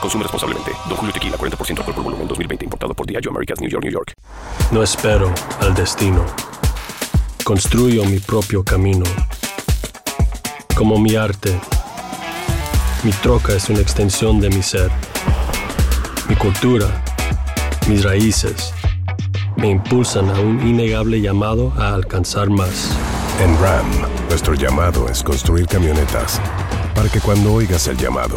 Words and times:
Consume 0.00 0.22
responsablemente. 0.22 0.72
Don 0.88 0.96
Julio 0.96 1.12
Tequila, 1.12 1.36
40% 1.36 1.78
alcohol 1.78 1.94
por 1.94 2.04
volumen, 2.04 2.28
2020. 2.28 2.64
Importado 2.64 2.94
por 2.94 3.06
Diageo 3.06 3.30
Americas, 3.30 3.60
New 3.60 3.70
York, 3.70 3.84
New 3.84 3.92
York. 3.92 4.12
No 4.70 4.82
espero 4.82 5.32
al 5.60 5.74
destino. 5.74 6.24
Construyo 7.44 8.04
mi 8.04 8.18
propio 8.18 8.64
camino. 8.64 9.04
Como 10.74 10.98
mi 10.98 11.16
arte. 11.16 11.58
Mi 13.04 13.12
troca 13.12 13.52
es 13.54 13.68
una 13.68 13.80
extensión 13.80 14.40
de 14.40 14.50
mi 14.50 14.62
ser. 14.62 14.90
Mi 16.28 16.36
cultura. 16.36 16.86
Mis 17.88 18.04
raíces. 18.04 18.72
Me 19.56 19.70
impulsan 19.70 20.28
a 20.30 20.40
un 20.40 20.66
innegable 20.66 21.20
llamado 21.20 21.72
a 21.78 21.94
alcanzar 21.94 22.50
más. 22.50 22.90
En 23.40 23.58
RAM, 23.60 23.86
nuestro 24.28 24.54
llamado 24.54 25.08
es 25.08 25.22
construir 25.22 25.66
camionetas 25.66 26.40
para 26.96 27.10
que 27.10 27.20
cuando 27.20 27.52
oigas 27.52 27.86
el 27.88 27.96
llamado, 27.98 28.36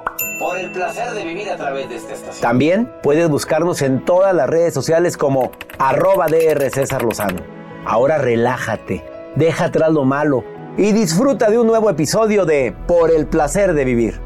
Por 0.41 0.57
el 0.57 0.71
placer 0.71 1.11
de 1.11 1.23
vivir 1.23 1.51
a 1.51 1.55
través 1.55 1.87
de 1.87 1.97
esta 1.97 2.13
estación. 2.13 2.41
También 2.41 2.91
puedes 3.03 3.29
buscarnos 3.29 3.83
en 3.83 4.03
todas 4.03 4.33
las 4.33 4.49
redes 4.49 4.73
sociales 4.73 5.15
como 5.15 5.51
arroba 5.77 6.25
DR 6.25 6.67
César 6.71 7.03
Lozano. 7.03 7.43
Ahora 7.85 8.17
relájate, 8.17 9.05
deja 9.35 9.65
atrás 9.65 9.91
lo 9.91 10.03
malo 10.03 10.43
y 10.79 10.93
disfruta 10.93 11.51
de 11.51 11.59
un 11.59 11.67
nuevo 11.67 11.91
episodio 11.91 12.45
de 12.45 12.75
Por 12.87 13.11
el 13.11 13.27
placer 13.27 13.75
de 13.75 13.85
vivir. 13.85 14.19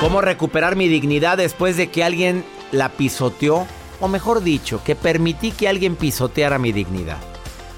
¿Cómo 0.00 0.20
recuperar 0.22 0.74
mi 0.74 0.88
dignidad 0.88 1.36
después 1.36 1.76
de 1.76 1.86
que 1.86 2.02
alguien 2.02 2.44
la 2.72 2.88
pisoteó? 2.88 3.64
O 4.00 4.08
mejor 4.08 4.42
dicho, 4.42 4.82
que 4.84 4.96
permití 4.96 5.52
que 5.52 5.68
alguien 5.68 5.94
pisoteara 5.94 6.58
mi 6.58 6.72
dignidad. 6.72 7.18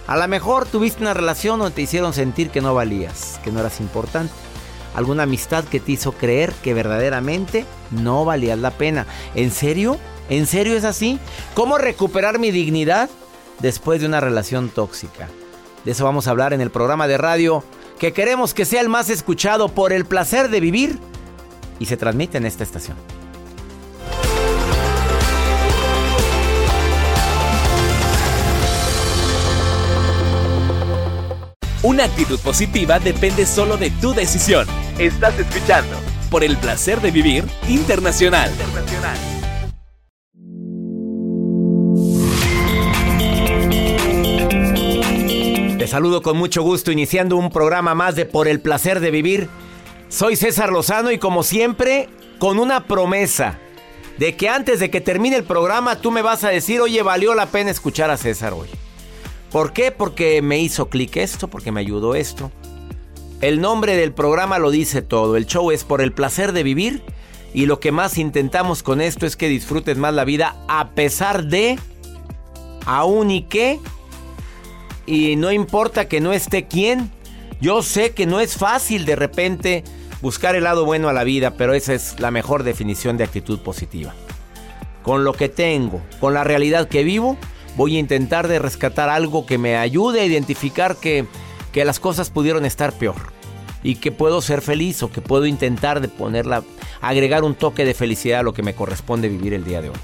A 0.06 0.17
lo 0.17 0.28
mejor 0.28 0.67
tuviste 0.67 1.03
una 1.03 1.15
relación 1.15 1.59
donde 1.59 1.75
te 1.75 1.83
hicieron 1.83 2.12
sentir 2.12 2.50
que 2.50 2.61
no 2.61 2.75
valías, 2.75 3.41
que 3.43 3.50
no 3.50 3.61
eras 3.61 3.81
importante. 3.81 4.33
Alguna 4.94 5.25
amistad 5.25 5.65
que 5.65 5.81
te 5.81 5.93
hizo 5.93 6.12
creer 6.12 6.53
que 6.62 6.75
verdaderamente 6.75 7.67
no 7.91 8.25
valías 8.25 8.59
la 8.59 8.71
pena. 8.71 9.06
¿En 9.34 9.50
serio? 9.50 9.99
¿En 10.31 10.47
serio 10.47 10.77
es 10.77 10.84
así? 10.84 11.19
¿Cómo 11.55 11.77
recuperar 11.77 12.39
mi 12.39 12.50
dignidad 12.50 13.11
después 13.59 14.00
de 14.00 14.06
una 14.06 14.21
relación 14.21 14.69
tóxica? 14.69 15.28
De 15.84 15.93
eso 15.93 16.05
vamos 16.05 16.27
a 16.27 16.31
hablar 16.31 16.53
en 16.53 16.61
el 16.61 16.71
programa 16.71 17.09
de 17.09 17.19
radio 17.19 17.65
que 17.99 18.12
queremos 18.12 18.55
que 18.55 18.65
sea 18.65 18.81
el 18.81 18.89
más 18.89 19.11
escuchado 19.11 19.69
por 19.69 19.93
el 19.93 20.05
placer 20.05 20.50
de 20.50 20.61
vivir 20.61 20.99
y 21.78 21.87
se 21.87 21.97
transmite 21.97 22.39
en 22.39 22.47
esta 22.47 22.65
estación. 22.65 22.97
Una 31.87 32.03
actitud 32.03 32.41
positiva 32.41 32.99
depende 32.99 33.47
solo 33.47 33.77
de 33.77 33.93
tu 33.93 34.13
decisión. 34.13 34.67
Estás 34.99 35.39
escuchando 35.39 35.97
por 36.33 36.43
el 36.43 36.57
placer 36.57 37.01
de 37.01 37.13
vivir 37.13 37.45
internacional. 37.69 38.51
Te 45.79 45.87
saludo 45.87 46.23
con 46.23 46.37
mucho 46.37 46.63
gusto 46.63 46.91
iniciando 46.91 47.37
un 47.37 47.51
programa 47.51 47.95
más 47.95 48.17
de 48.17 48.25
Por 48.25 48.49
el 48.49 48.59
placer 48.59 48.99
de 48.99 49.13
vivir. 49.13 49.49
Soy 50.09 50.35
César 50.35 50.73
Lozano 50.73 51.13
y 51.13 51.19
como 51.19 51.45
siempre 51.45 52.09
con 52.41 52.59
una 52.59 52.89
promesa 52.89 53.61
de 54.19 54.35
que 54.35 54.49
antes 54.49 54.81
de 54.81 54.91
que 54.91 55.01
termine 55.01 55.37
el 55.37 55.45
programa 55.45 56.01
tú 56.01 56.11
me 56.11 56.23
vas 56.23 56.43
a 56.43 56.49
decir, 56.49 56.81
oye, 56.81 57.01
valió 57.03 57.37
la 57.37 57.47
pena 57.47 57.71
escuchar 57.71 58.11
a 58.11 58.17
César 58.17 58.55
hoy. 58.55 58.71
¿Por 59.56 59.72
qué? 59.72 59.91
Porque 59.91 60.43
me 60.43 60.59
hizo 60.59 60.91
clic 60.91 61.17
esto, 61.17 61.49
porque 61.49 61.72
me 61.72 61.81
ayudó 61.81 62.15
esto. 62.15 62.53
El 63.41 63.62
nombre 63.62 63.97
del 63.97 64.12
programa 64.12 64.59
lo 64.59 64.71
dice 64.71 65.00
todo. 65.00 65.34
El 65.34 65.47
show 65.47 65.71
es 65.71 65.83
por 65.83 66.03
el 66.03 66.12
placer 66.12 66.53
de 66.53 66.62
vivir 66.62 67.03
y 67.55 67.65
lo 67.65 67.81
que 67.81 67.91
más 67.91 68.19
intentamos 68.19 68.83
con 68.83 69.00
esto 69.00 69.25
es 69.25 69.34
que 69.34 69.49
disfrutes 69.49 69.97
más 69.97 70.12
la 70.12 70.27
vida 70.27 70.56
a 70.69 70.91
pesar 70.91 71.47
de, 71.47 71.78
aún 72.84 73.31
y 73.31 73.45
que, 73.45 73.81
y 75.06 75.37
no 75.37 75.50
importa 75.50 76.06
que 76.06 76.21
no 76.21 76.34
esté 76.34 76.66
quién. 76.66 77.11
Yo 77.59 77.83
sé 77.83 78.11
que 78.11 78.27
no 78.27 78.41
es 78.41 78.59
fácil 78.59 79.06
de 79.06 79.16
repente 79.16 79.84
buscar 80.21 80.55
el 80.55 80.65
lado 80.65 80.84
bueno 80.84 81.09
a 81.09 81.15
la 81.15 81.25
vida, 81.25 81.53
pero 81.56 81.72
esa 81.72 81.95
es 81.95 82.21
la 82.21 82.31
mejor 82.31 82.62
definición 82.62 83.16
de 83.16 83.25
actitud 83.25 83.61
positiva. 83.61 84.12
Con 85.03 85.25
lo 85.25 85.33
que 85.33 85.49
tengo, 85.49 86.03
con 86.21 86.34
la 86.34 86.45
realidad 86.45 86.89
que 86.89 87.05
vivo, 87.05 87.39
voy 87.77 87.97
a 87.97 88.01
intentar 88.01 88.49
de 88.49 88.59
rescatar 88.59 89.09
algo 89.09 89.47
que 89.47 89.59
me 89.59 89.77
ayude 89.77 90.21
a 90.21 90.25
identificar 90.25 90.97
que, 90.97 91.27
que 91.73 91.85
las 91.85 92.01
cosas 92.01 92.31
pudieron 92.31 92.65
estar 92.65 92.93
peor 92.93 93.37
y 93.83 93.97
que 93.97 94.11
puedo 94.11 94.41
ser 94.41 94.63
feliz 94.63 95.03
o 95.03 95.13
que 95.13 95.21
puedo 95.21 95.47
intentar 95.47 96.01
de 96.01 96.09
ponerla, 96.09 96.65
agregar 97.01 97.45
un 97.45 97.55
toque 97.55 97.85
de 97.85 97.95
felicidad 97.95 98.41
a 98.41 98.43
lo 98.43 98.53
que 98.55 98.63
me 98.63 98.75
corresponde 98.75 99.29
vivir 99.29 99.55
el 99.55 99.65
día 99.65 99.81
de 99.81 99.91
hoy. 99.91 99.97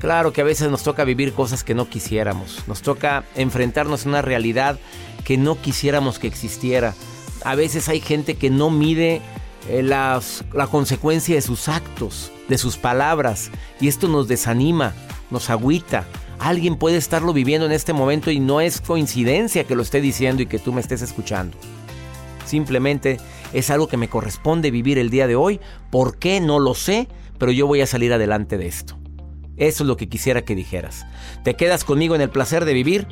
Claro 0.00 0.32
que 0.32 0.42
a 0.42 0.44
veces 0.44 0.70
nos 0.70 0.82
toca 0.82 1.04
vivir 1.04 1.32
cosas 1.32 1.64
que 1.64 1.74
no 1.74 1.88
quisiéramos, 1.88 2.66
nos 2.66 2.82
toca 2.82 3.24
enfrentarnos 3.34 4.04
a 4.04 4.08
una 4.08 4.22
realidad 4.22 4.78
que 5.24 5.36
no 5.36 5.60
quisiéramos 5.60 6.18
que 6.18 6.26
existiera. 6.26 6.94
A 7.44 7.54
veces 7.54 7.88
hay 7.88 8.00
gente 8.00 8.34
que 8.34 8.50
no 8.50 8.70
mide 8.70 9.20
eh, 9.68 9.82
las, 9.82 10.44
la 10.52 10.66
consecuencia 10.66 11.34
de 11.34 11.42
sus 11.42 11.68
actos, 11.68 12.30
de 12.48 12.58
sus 12.58 12.76
palabras, 12.76 13.50
y 13.80 13.88
esto 13.88 14.06
nos 14.08 14.28
desanima, 14.28 14.94
nos 15.30 15.50
agüita. 15.50 16.06
Alguien 16.38 16.76
puede 16.76 16.96
estarlo 16.96 17.32
viviendo 17.32 17.66
en 17.66 17.72
este 17.72 17.92
momento 17.92 18.30
y 18.30 18.40
no 18.40 18.60
es 18.60 18.80
coincidencia 18.80 19.64
que 19.64 19.74
lo 19.74 19.82
esté 19.82 20.00
diciendo 20.00 20.42
y 20.42 20.46
que 20.46 20.58
tú 20.58 20.72
me 20.72 20.80
estés 20.80 21.02
escuchando. 21.02 21.56
Simplemente 22.44 23.18
es 23.52 23.70
algo 23.70 23.88
que 23.88 23.96
me 23.96 24.08
corresponde 24.08 24.70
vivir 24.70 24.98
el 24.98 25.10
día 25.10 25.26
de 25.26 25.36
hoy. 25.36 25.60
¿Por 25.90 26.18
qué? 26.18 26.40
No 26.40 26.58
lo 26.58 26.74
sé, 26.74 27.08
pero 27.38 27.52
yo 27.52 27.66
voy 27.66 27.80
a 27.80 27.86
salir 27.86 28.12
adelante 28.12 28.58
de 28.58 28.66
esto. 28.66 28.96
Eso 29.56 29.82
es 29.82 29.88
lo 29.88 29.96
que 29.96 30.08
quisiera 30.08 30.42
que 30.42 30.54
dijeras. 30.54 31.06
¿Te 31.42 31.54
quedas 31.54 31.84
conmigo 31.84 32.14
en 32.14 32.20
el 32.20 32.30
placer 32.30 32.64
de 32.64 32.74
vivir? 32.74 33.08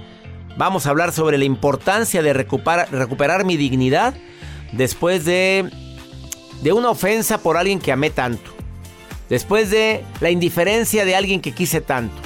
Vamos 0.56 0.86
a 0.86 0.90
hablar 0.90 1.12
sobre 1.12 1.38
la 1.38 1.44
importancia 1.44 2.22
de 2.22 2.32
recuperar, 2.32 3.44
mi 3.44 3.56
dignidad 3.56 4.14
después 4.72 5.24
de, 5.24 5.70
de 6.62 6.72
una 6.72 6.90
ofensa 6.90 7.38
por 7.38 7.56
alguien 7.56 7.80
que 7.80 7.92
amé 7.92 8.10
tanto. 8.10 8.52
Después 9.28 9.70
de 9.70 10.04
la 10.20 10.30
indiferencia 10.30 11.04
de 11.04 11.16
alguien 11.16 11.40
que 11.40 11.52
quise 11.52 11.80
tanto. 11.80 12.23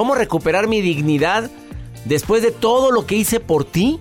¿Cómo 0.00 0.14
recuperar 0.14 0.66
mi 0.66 0.80
dignidad 0.80 1.50
después 2.06 2.42
de 2.42 2.52
todo 2.52 2.90
lo 2.90 3.04
que 3.04 3.16
hice 3.16 3.38
por 3.38 3.66
ti? 3.66 4.00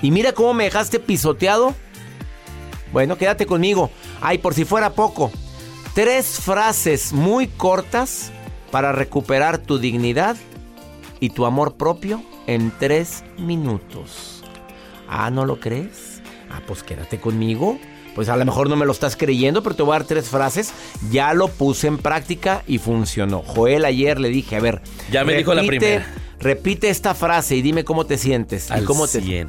Y 0.00 0.10
mira 0.10 0.32
cómo 0.32 0.54
me 0.54 0.64
dejaste 0.64 1.00
pisoteado. 1.00 1.74
Bueno, 2.94 3.18
quédate 3.18 3.44
conmigo. 3.44 3.90
Ay, 4.22 4.38
por 4.38 4.54
si 4.54 4.64
fuera 4.64 4.94
poco, 4.94 5.30
tres 5.92 6.40
frases 6.40 7.12
muy 7.12 7.46
cortas 7.46 8.32
para 8.70 8.92
recuperar 8.92 9.58
tu 9.58 9.78
dignidad 9.78 10.34
y 11.20 11.28
tu 11.28 11.44
amor 11.44 11.76
propio 11.76 12.22
en 12.46 12.72
tres 12.78 13.22
minutos. 13.36 14.42
Ah, 15.10 15.30
¿no 15.30 15.44
lo 15.44 15.60
crees? 15.60 16.22
Ah, 16.50 16.62
pues 16.66 16.82
quédate 16.82 17.20
conmigo. 17.20 17.78
Pues 18.18 18.28
a 18.30 18.36
lo 18.36 18.44
mejor 18.44 18.68
no 18.68 18.74
me 18.74 18.84
lo 18.84 18.90
estás 18.90 19.14
creyendo, 19.14 19.62
pero 19.62 19.76
te 19.76 19.84
voy 19.84 19.94
a 19.94 20.00
dar 20.00 20.04
tres 20.04 20.28
frases. 20.28 20.72
Ya 21.08 21.34
lo 21.34 21.46
puse 21.46 21.86
en 21.86 21.98
práctica 21.98 22.64
y 22.66 22.78
funcionó. 22.78 23.44
Joel 23.46 23.84
ayer 23.84 24.18
le 24.18 24.28
dije, 24.28 24.56
a 24.56 24.60
ver. 24.60 24.82
Ya 25.12 25.24
me 25.24 25.36
dijo 25.36 25.54
la 25.54 25.62
primera. 25.62 26.04
Repite 26.40 26.88
esta 26.90 27.14
frase 27.14 27.54
y 27.54 27.62
dime 27.62 27.84
cómo 27.84 28.06
te 28.06 28.18
sientes. 28.18 28.72
Al 28.72 28.82
y 28.82 28.86
cómo 28.86 29.06
te. 29.06 29.20
100. 29.20 29.46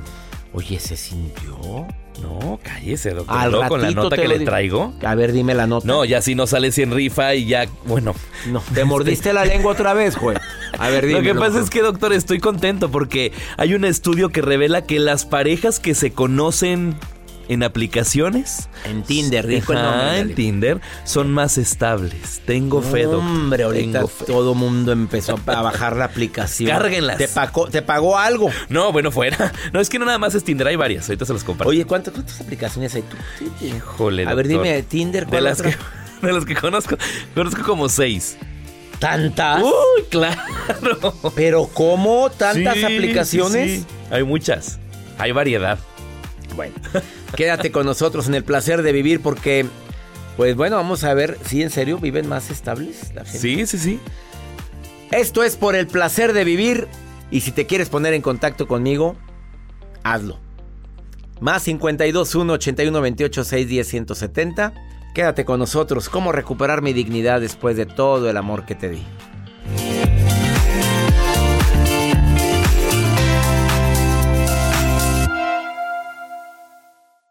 Oye, 0.53 0.79
¿se 0.79 0.97
sintió? 0.97 1.87
No, 2.21 2.59
cállese, 2.61 3.15
doctor. 3.15 3.35
Al 3.35 3.49
Luego 3.49 3.69
con 3.69 3.81
la 3.81 3.89
nota 3.89 4.15
te 4.15 4.21
que 4.21 4.27
le 4.27 4.39
traigo. 4.41 4.93
A 5.03 5.15
ver, 5.15 5.31
dime 5.31 5.55
la 5.55 5.65
nota. 5.65 5.87
No, 5.87 6.05
ya 6.05 6.21
si 6.21 6.35
no 6.35 6.45
sale 6.45 6.71
100 6.71 6.91
rifa 6.91 7.33
y 7.33 7.47
ya, 7.47 7.65
bueno. 7.87 8.13
No, 8.51 8.61
te 8.75 8.85
mordiste 8.85 9.33
la 9.33 9.45
lengua 9.45 9.71
otra 9.71 9.95
vez, 9.95 10.15
Joel. 10.15 10.39
A 10.77 10.89
ver, 10.89 11.05
dime. 11.07 11.21
Lo 11.21 11.25
que 11.25 11.33
pasa 11.33 11.45
doctor. 11.53 11.63
es 11.63 11.69
que, 11.71 11.81
doctor, 11.81 12.13
estoy 12.13 12.39
contento 12.39 12.91
porque 12.91 13.31
hay 13.57 13.73
un 13.73 13.83
estudio 13.83 14.29
que 14.29 14.43
revela 14.43 14.83
que 14.83 14.99
las 14.99 15.25
parejas 15.25 15.79
que 15.79 15.95
se 15.95 16.11
conocen 16.11 16.95
en 17.49 17.63
aplicaciones. 17.63 18.69
En 18.85 19.03
Tinder, 19.03 19.45
el 19.49 19.61
Ajá, 19.61 19.73
nombre. 19.73 20.19
en 20.19 20.35
Tinder, 20.35 20.81
son 21.03 21.31
más 21.33 21.57
estables. 21.57 22.41
Tengo 22.45 22.81
fe, 22.81 23.03
doctor. 23.03 23.19
Hombre, 23.19 23.63
ahorita 23.63 23.91
Tengo 23.99 24.07
fe. 24.07 24.25
todo 24.25 24.55
mundo 24.55 24.91
empezó 24.93 25.37
a 25.47 25.61
bajar 25.61 25.97
la 25.97 26.05
aplicación. 26.05 26.69
Cárguenlas. 26.69 27.17
¿Te 27.17 27.27
pagó, 27.27 27.67
te 27.67 27.81
pagó 27.81 28.17
algo? 28.17 28.49
No, 28.69 28.91
bueno, 28.93 29.11
fuera. 29.11 29.51
No, 29.73 29.79
es 29.81 29.89
que 29.89 29.99
no 29.99 30.05
nada 30.05 30.17
más 30.19 30.33
es 30.35 30.43
Tinder, 30.43 30.67
hay 30.67 30.75
varias. 30.77 31.09
Ahorita 31.09 31.25
se 31.25 31.33
los 31.33 31.43
comparto. 31.43 31.69
Oye, 31.69 31.85
¿cuántas, 31.85 32.13
cuántas 32.13 32.39
aplicaciones 32.39 32.95
hay 32.95 33.01
tú? 33.03 33.17
Híjole, 33.65 34.23
A 34.25 34.33
ver, 34.33 34.47
doctor. 34.47 34.63
dime, 34.63 34.83
Tinder, 34.83 35.25
De 35.25 35.29
¿cuál 35.31 35.43
las, 35.43 35.59
otra? 35.59 35.71
que, 36.21 36.27
de 36.27 36.33
las 36.33 36.45
que 36.45 36.55
conozco, 36.55 36.97
conozco 37.35 37.63
como 37.63 37.89
seis. 37.89 38.37
¿Tantas? 38.99 39.63
Uy, 39.63 40.03
claro. 40.09 40.41
¿Pero 41.35 41.67
cómo? 41.73 42.29
¿Tantas 42.29 42.75
Sí, 42.75 42.83
aplicaciones? 42.83 43.71
sí, 43.71 43.77
sí. 43.79 43.85
Hay 44.11 44.23
muchas. 44.23 44.77
Hay 45.17 45.31
variedad. 45.31 45.79
Bueno, 46.59 46.75
quédate 47.37 47.71
con 47.71 47.85
nosotros 47.85 48.27
en 48.27 48.35
el 48.35 48.43
placer 48.43 48.81
de 48.81 48.91
vivir 48.91 49.21
porque, 49.21 49.65
pues 50.35 50.57
bueno, 50.57 50.75
vamos 50.75 51.05
a 51.05 51.13
ver 51.13 51.37
si 51.45 51.63
en 51.63 51.69
serio 51.69 51.99
viven 51.99 52.27
más 52.27 52.49
estables 52.49 53.13
la 53.15 53.23
gente. 53.23 53.39
Sí, 53.39 53.65
sí, 53.65 53.77
sí. 53.77 53.99
Esto 55.09 55.45
es 55.45 55.55
por 55.55 55.73
el 55.73 55.87
placer 55.87 56.33
de 56.33 56.43
vivir 56.43 56.89
y 57.31 57.39
si 57.39 57.53
te 57.53 57.65
quieres 57.65 57.87
poner 57.87 58.13
en 58.13 58.21
contacto 58.21 58.67
conmigo, 58.67 59.15
hazlo. 60.03 60.37
Más 61.39 61.63
52 61.63 62.35
1 62.35 62.51
81 62.51 63.01
28 63.01 63.43
610 63.45 63.87
170. 63.87 64.73
Quédate 65.15 65.45
con 65.45 65.59
nosotros. 65.59 66.09
¿Cómo 66.09 66.33
recuperar 66.33 66.81
mi 66.81 66.91
dignidad 66.91 67.39
después 67.39 67.77
de 67.77 67.85
todo 67.85 68.29
el 68.29 68.35
amor 68.35 68.65
que 68.65 68.75
te 68.75 68.89
di? 68.89 69.05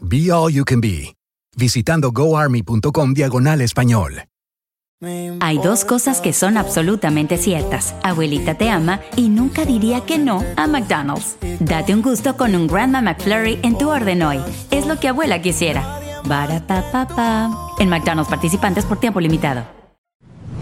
Be 0.00 0.30
All 0.30 0.52
You 0.52 0.64
Can 0.64 0.80
Be, 0.80 1.14
visitando 1.56 2.12
goarmy.com 2.12 3.14
diagonal 3.14 3.60
español. 3.60 4.24
Hay 5.40 5.58
dos 5.58 5.84
cosas 5.84 6.20
que 6.20 6.32
son 6.32 6.56
absolutamente 6.56 7.36
ciertas. 7.36 7.94
Abuelita 8.02 8.54
te 8.54 8.68
ama 8.68 9.00
y 9.14 9.28
nunca 9.28 9.64
diría 9.64 10.00
que 10.04 10.18
no 10.18 10.44
a 10.56 10.66
McDonald's. 10.66 11.36
Date 11.60 11.94
un 11.94 12.02
gusto 12.02 12.36
con 12.36 12.56
un 12.56 12.66
Grandma 12.66 13.00
McFlurry 13.00 13.60
en 13.62 13.78
tu 13.78 13.90
orden 13.90 14.22
hoy. 14.22 14.40
Es 14.72 14.86
lo 14.86 14.98
que 14.98 15.08
abuela 15.08 15.40
quisiera. 15.40 16.00
Barapapapa. 16.24 17.48
En 17.78 17.88
McDonald's 17.88 18.28
participantes 18.28 18.84
por 18.84 18.98
tiempo 18.98 19.20
limitado. 19.20 19.64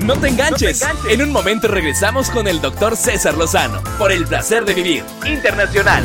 No 0.01 0.17
te 0.17 0.29
enganches. 0.29 0.85
En 1.09 1.23
un 1.23 1.33
momento 1.33 1.67
regresamos 1.67 2.29
con 2.29 2.47
el 2.47 2.61
doctor 2.61 2.95
César 2.95 3.39
Lozano 3.39 3.81
por 3.99 4.13
el 4.13 4.27
placer 4.27 4.67
de 4.67 4.75
vivir 4.75 5.03
internacional. 5.27 6.05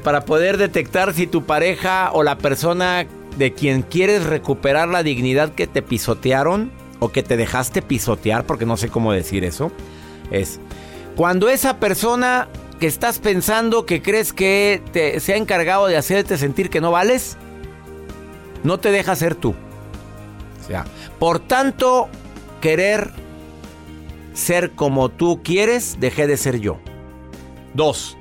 Para 0.00 0.24
poder 0.24 0.56
detectar 0.56 1.14
si 1.14 1.26
tu 1.26 1.44
pareja 1.44 2.10
o 2.12 2.22
la 2.22 2.38
persona 2.38 3.06
de 3.36 3.52
quien 3.52 3.82
quieres 3.82 4.24
recuperar 4.24 4.88
la 4.88 5.02
dignidad 5.02 5.54
que 5.54 5.66
te 5.66 5.82
pisotearon 5.82 6.70
o 6.98 7.10
que 7.10 7.22
te 7.22 7.36
dejaste 7.36 7.82
pisotear, 7.82 8.44
porque 8.44 8.66
no 8.66 8.76
sé 8.76 8.88
cómo 8.88 9.12
decir 9.12 9.44
eso, 9.44 9.70
es 10.30 10.60
cuando 11.14 11.48
esa 11.48 11.78
persona 11.78 12.48
que 12.80 12.86
estás 12.86 13.18
pensando 13.18 13.86
que 13.86 14.02
crees 14.02 14.32
que 14.32 14.82
te, 14.92 15.20
se 15.20 15.32
ha 15.32 15.36
encargado 15.36 15.86
de 15.86 15.96
hacerte 15.96 16.36
sentir 16.36 16.70
que 16.70 16.80
no 16.80 16.90
vales, 16.90 17.36
no 18.64 18.78
te 18.78 18.90
deja 18.90 19.16
ser 19.16 19.34
tú. 19.34 19.54
O 20.62 20.66
sea, 20.66 20.84
por 21.18 21.38
tanto, 21.38 22.08
querer 22.60 23.12
ser 24.34 24.72
como 24.72 25.08
tú 25.08 25.40
quieres, 25.42 25.98
dejé 26.00 26.26
de 26.26 26.36
ser 26.36 26.60
yo. 26.60 26.78
Dos, 27.74 28.16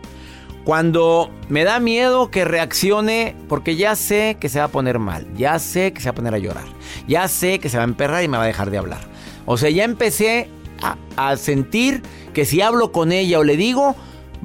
cuando 0.66 1.30
me 1.48 1.64
da 1.64 1.80
miedo 1.80 2.32
que 2.32 2.44
reaccione 2.44 3.36
porque 3.48 3.76
ya 3.76 3.96
sé 3.96 4.36
que 4.40 4.50
se 4.50 4.58
va 4.58 4.66
a 4.66 4.70
poner 4.70 4.98
mal, 4.98 5.28
ya 5.38 5.60
sé 5.60 5.94
que 5.94 6.02
se 6.02 6.10
va 6.10 6.12
a 6.12 6.16
poner 6.16 6.34
a 6.34 6.40
llorar, 6.40 6.66
ya 7.08 7.28
sé 7.28 7.60
que 7.60 7.70
se 7.70 7.78
va 7.78 7.84
a 7.84 7.86
emperrar 7.86 8.24
y 8.24 8.28
me 8.28 8.38
va 8.38 8.44
a 8.44 8.48
dejar 8.48 8.72
de 8.72 8.80
hablar. 8.80 9.02
O 9.46 9.58
sea, 9.58 9.70
ya 9.70 9.84
empecé 9.84 10.50
a, 10.82 10.98
a 11.16 11.38
sentir 11.38 12.02
que 12.34 12.46
si 12.46 12.62
hablo 12.62 12.92
con 12.92 13.12
ella 13.12 13.40
o 13.40 13.44
le 13.44 13.58
digo, 13.58 13.96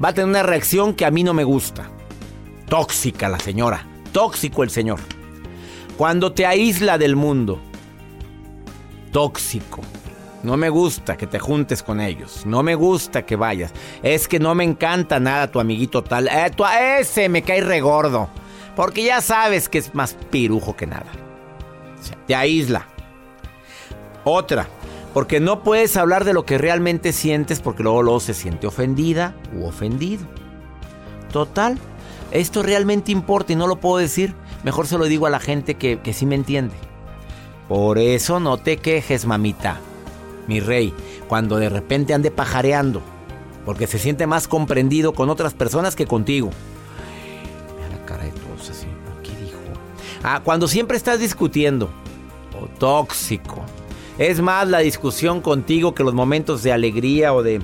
va 0.01 0.09
a 0.09 0.13
tener 0.13 0.29
una 0.29 0.43
reacción 0.43 0.93
que 0.93 1.05
a 1.05 1.11
mí 1.11 1.23
no 1.23 1.33
me 1.33 1.43
gusta. 1.43 1.89
Tóxica 2.69 3.27
la 3.27 3.39
señora, 3.39 3.87
tóxico 4.11 4.61
el 4.61 4.69
señor. 4.69 4.99
Cuando 5.97 6.33
te 6.33 6.45
aísla 6.45 6.99
del 6.99 7.15
mundo, 7.15 7.59
tóxico. 9.11 9.81
No 10.43 10.57
me 10.57 10.69
gusta 10.69 11.17
que 11.17 11.27
te 11.27 11.37
juntes 11.37 11.83
con 11.83 12.01
ellos. 12.01 12.45
No 12.45 12.63
me 12.63 12.73
gusta 12.73 13.25
que 13.25 13.35
vayas. 13.35 13.71
Es 14.01 14.27
que 14.27 14.39
no 14.39 14.55
me 14.55 14.63
encanta 14.63 15.19
nada 15.19 15.51
tu 15.51 15.59
amiguito 15.59 16.03
tal. 16.03 16.27
Eh, 16.27 16.51
ese 16.99 17.29
me 17.29 17.43
cae 17.43 17.61
regordo. 17.61 18.27
Porque 18.75 19.03
ya 19.03 19.21
sabes 19.21 19.69
que 19.69 19.77
es 19.77 19.93
más 19.93 20.15
pirujo 20.31 20.75
que 20.75 20.87
nada. 20.87 21.11
Te 22.25 22.33
aísla. 22.33 22.87
Otra. 24.23 24.67
Porque 25.13 25.39
no 25.39 25.61
puedes 25.61 25.95
hablar 25.97 26.23
de 26.23 26.33
lo 26.33 26.45
que 26.45 26.57
realmente 26.57 27.11
sientes 27.11 27.59
porque 27.59 27.83
luego, 27.83 28.01
luego 28.01 28.19
se 28.19 28.33
siente 28.33 28.65
ofendida 28.65 29.35
u 29.53 29.65
ofendido. 29.65 30.25
Total. 31.31 31.77
Esto 32.31 32.63
realmente 32.63 33.11
importa 33.11 33.53
y 33.53 33.57
no 33.57 33.67
lo 33.67 33.79
puedo 33.79 33.97
decir. 33.97 34.33
Mejor 34.63 34.87
se 34.87 34.97
lo 34.97 35.05
digo 35.05 35.27
a 35.27 35.29
la 35.29 35.39
gente 35.39 35.75
que, 35.75 35.99
que 35.99 36.13
sí 36.13 36.25
me 36.25 36.35
entiende. 36.35 36.75
Por 37.67 37.99
eso 37.99 38.39
no 38.39 38.57
te 38.57 38.77
quejes, 38.77 39.25
mamita 39.25 39.79
mi 40.51 40.59
rey, 40.59 40.93
cuando 41.29 41.57
de 41.57 41.69
repente 41.69 42.13
ande 42.13 42.29
pajareando, 42.29 43.01
porque 43.65 43.87
se 43.87 43.99
siente 43.99 44.27
más 44.27 44.49
comprendido 44.49 45.13
con 45.13 45.29
otras 45.29 45.53
personas 45.53 45.95
que 45.95 46.05
contigo. 46.05 46.49
Mira 47.77 47.97
la 47.97 48.05
cara 48.05 48.25
de 48.25 48.31
todos 48.31 48.69
así, 48.69 48.87
¿qué 49.23 49.29
dijo? 49.43 49.57
Ah, 50.23 50.41
cuando 50.43 50.67
siempre 50.67 50.97
estás 50.97 51.19
discutiendo, 51.21 51.89
o 52.61 52.67
tóxico. 52.67 53.63
Es 54.17 54.41
más 54.41 54.67
la 54.67 54.79
discusión 54.79 55.41
contigo 55.41 55.95
que 55.95 56.03
los 56.03 56.13
momentos 56.13 56.63
de 56.63 56.73
alegría 56.73 57.33
o 57.33 57.43
de 57.43 57.61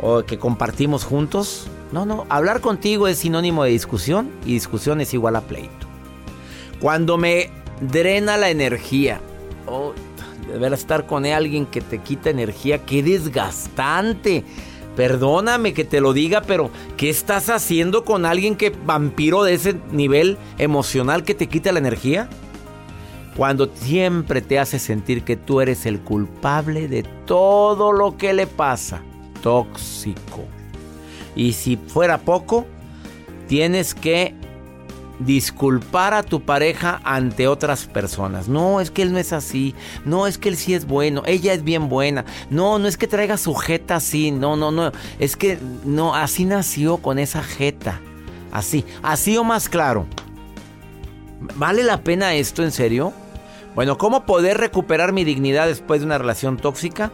o 0.00 0.24
que 0.24 0.38
compartimos 0.38 1.04
juntos. 1.04 1.68
No, 1.92 2.04
no, 2.04 2.26
hablar 2.28 2.60
contigo 2.60 3.06
es 3.06 3.18
sinónimo 3.18 3.62
de 3.62 3.70
discusión 3.70 4.30
y 4.44 4.54
discusión 4.54 5.00
es 5.00 5.14
igual 5.14 5.36
a 5.36 5.42
pleito. 5.42 5.86
Cuando 6.80 7.16
me 7.16 7.50
drena 7.80 8.36
la 8.36 8.50
energía, 8.50 9.20
oh, 9.66 9.94
deber 10.46 10.72
estar 10.72 11.06
con 11.06 11.26
alguien 11.26 11.66
que 11.66 11.80
te 11.80 11.98
quita 11.98 12.30
energía, 12.30 12.84
qué 12.84 13.02
desgastante. 13.02 14.44
Perdóname 14.96 15.74
que 15.74 15.84
te 15.84 16.00
lo 16.00 16.14
diga, 16.14 16.40
pero 16.40 16.70
¿qué 16.96 17.10
estás 17.10 17.50
haciendo 17.50 18.04
con 18.04 18.24
alguien 18.24 18.56
que 18.56 18.70
vampiro 18.70 19.42
de 19.44 19.54
ese 19.54 19.76
nivel 19.92 20.38
emocional 20.56 21.22
que 21.22 21.34
te 21.34 21.48
quita 21.48 21.72
la 21.72 21.80
energía? 21.80 22.30
Cuando 23.36 23.70
siempre 23.74 24.40
te 24.40 24.58
hace 24.58 24.78
sentir 24.78 25.22
que 25.22 25.36
tú 25.36 25.60
eres 25.60 25.84
el 25.84 26.00
culpable 26.00 26.88
de 26.88 27.02
todo 27.26 27.92
lo 27.92 28.16
que 28.16 28.32
le 28.32 28.46
pasa. 28.46 29.02
Tóxico. 29.42 30.44
Y 31.34 31.52
si 31.52 31.76
fuera 31.76 32.16
poco, 32.16 32.66
tienes 33.46 33.94
que 33.94 34.34
disculpar 35.18 36.14
a 36.14 36.22
tu 36.22 36.42
pareja 36.42 37.00
ante 37.04 37.48
otras 37.48 37.86
personas. 37.86 38.48
No, 38.48 38.80
es 38.80 38.90
que 38.90 39.02
él 39.02 39.12
no 39.12 39.18
es 39.18 39.32
así. 39.32 39.74
No, 40.04 40.26
es 40.26 40.38
que 40.38 40.48
él 40.48 40.56
sí 40.56 40.74
es 40.74 40.86
bueno. 40.86 41.22
Ella 41.26 41.52
es 41.52 41.64
bien 41.64 41.88
buena. 41.88 42.24
No, 42.50 42.78
no 42.78 42.88
es 42.88 42.96
que 42.96 43.06
traiga 43.06 43.36
su 43.36 43.54
jeta 43.54 43.96
así. 43.96 44.30
No, 44.30 44.56
no, 44.56 44.70
no. 44.70 44.92
Es 45.18 45.36
que 45.36 45.58
no, 45.84 46.14
así 46.14 46.44
nació 46.44 46.98
con 46.98 47.18
esa 47.18 47.42
jeta. 47.42 48.00
Así, 48.52 48.84
así 49.02 49.36
o 49.36 49.44
más 49.44 49.68
claro. 49.68 50.06
¿Vale 51.56 51.82
la 51.84 52.02
pena 52.02 52.34
esto 52.34 52.62
en 52.62 52.72
serio? 52.72 53.12
Bueno, 53.74 53.98
¿cómo 53.98 54.24
poder 54.24 54.56
recuperar 54.56 55.12
mi 55.12 55.24
dignidad 55.24 55.66
después 55.66 56.00
de 56.00 56.06
una 56.06 56.16
relación 56.16 56.56
tóxica? 56.56 57.12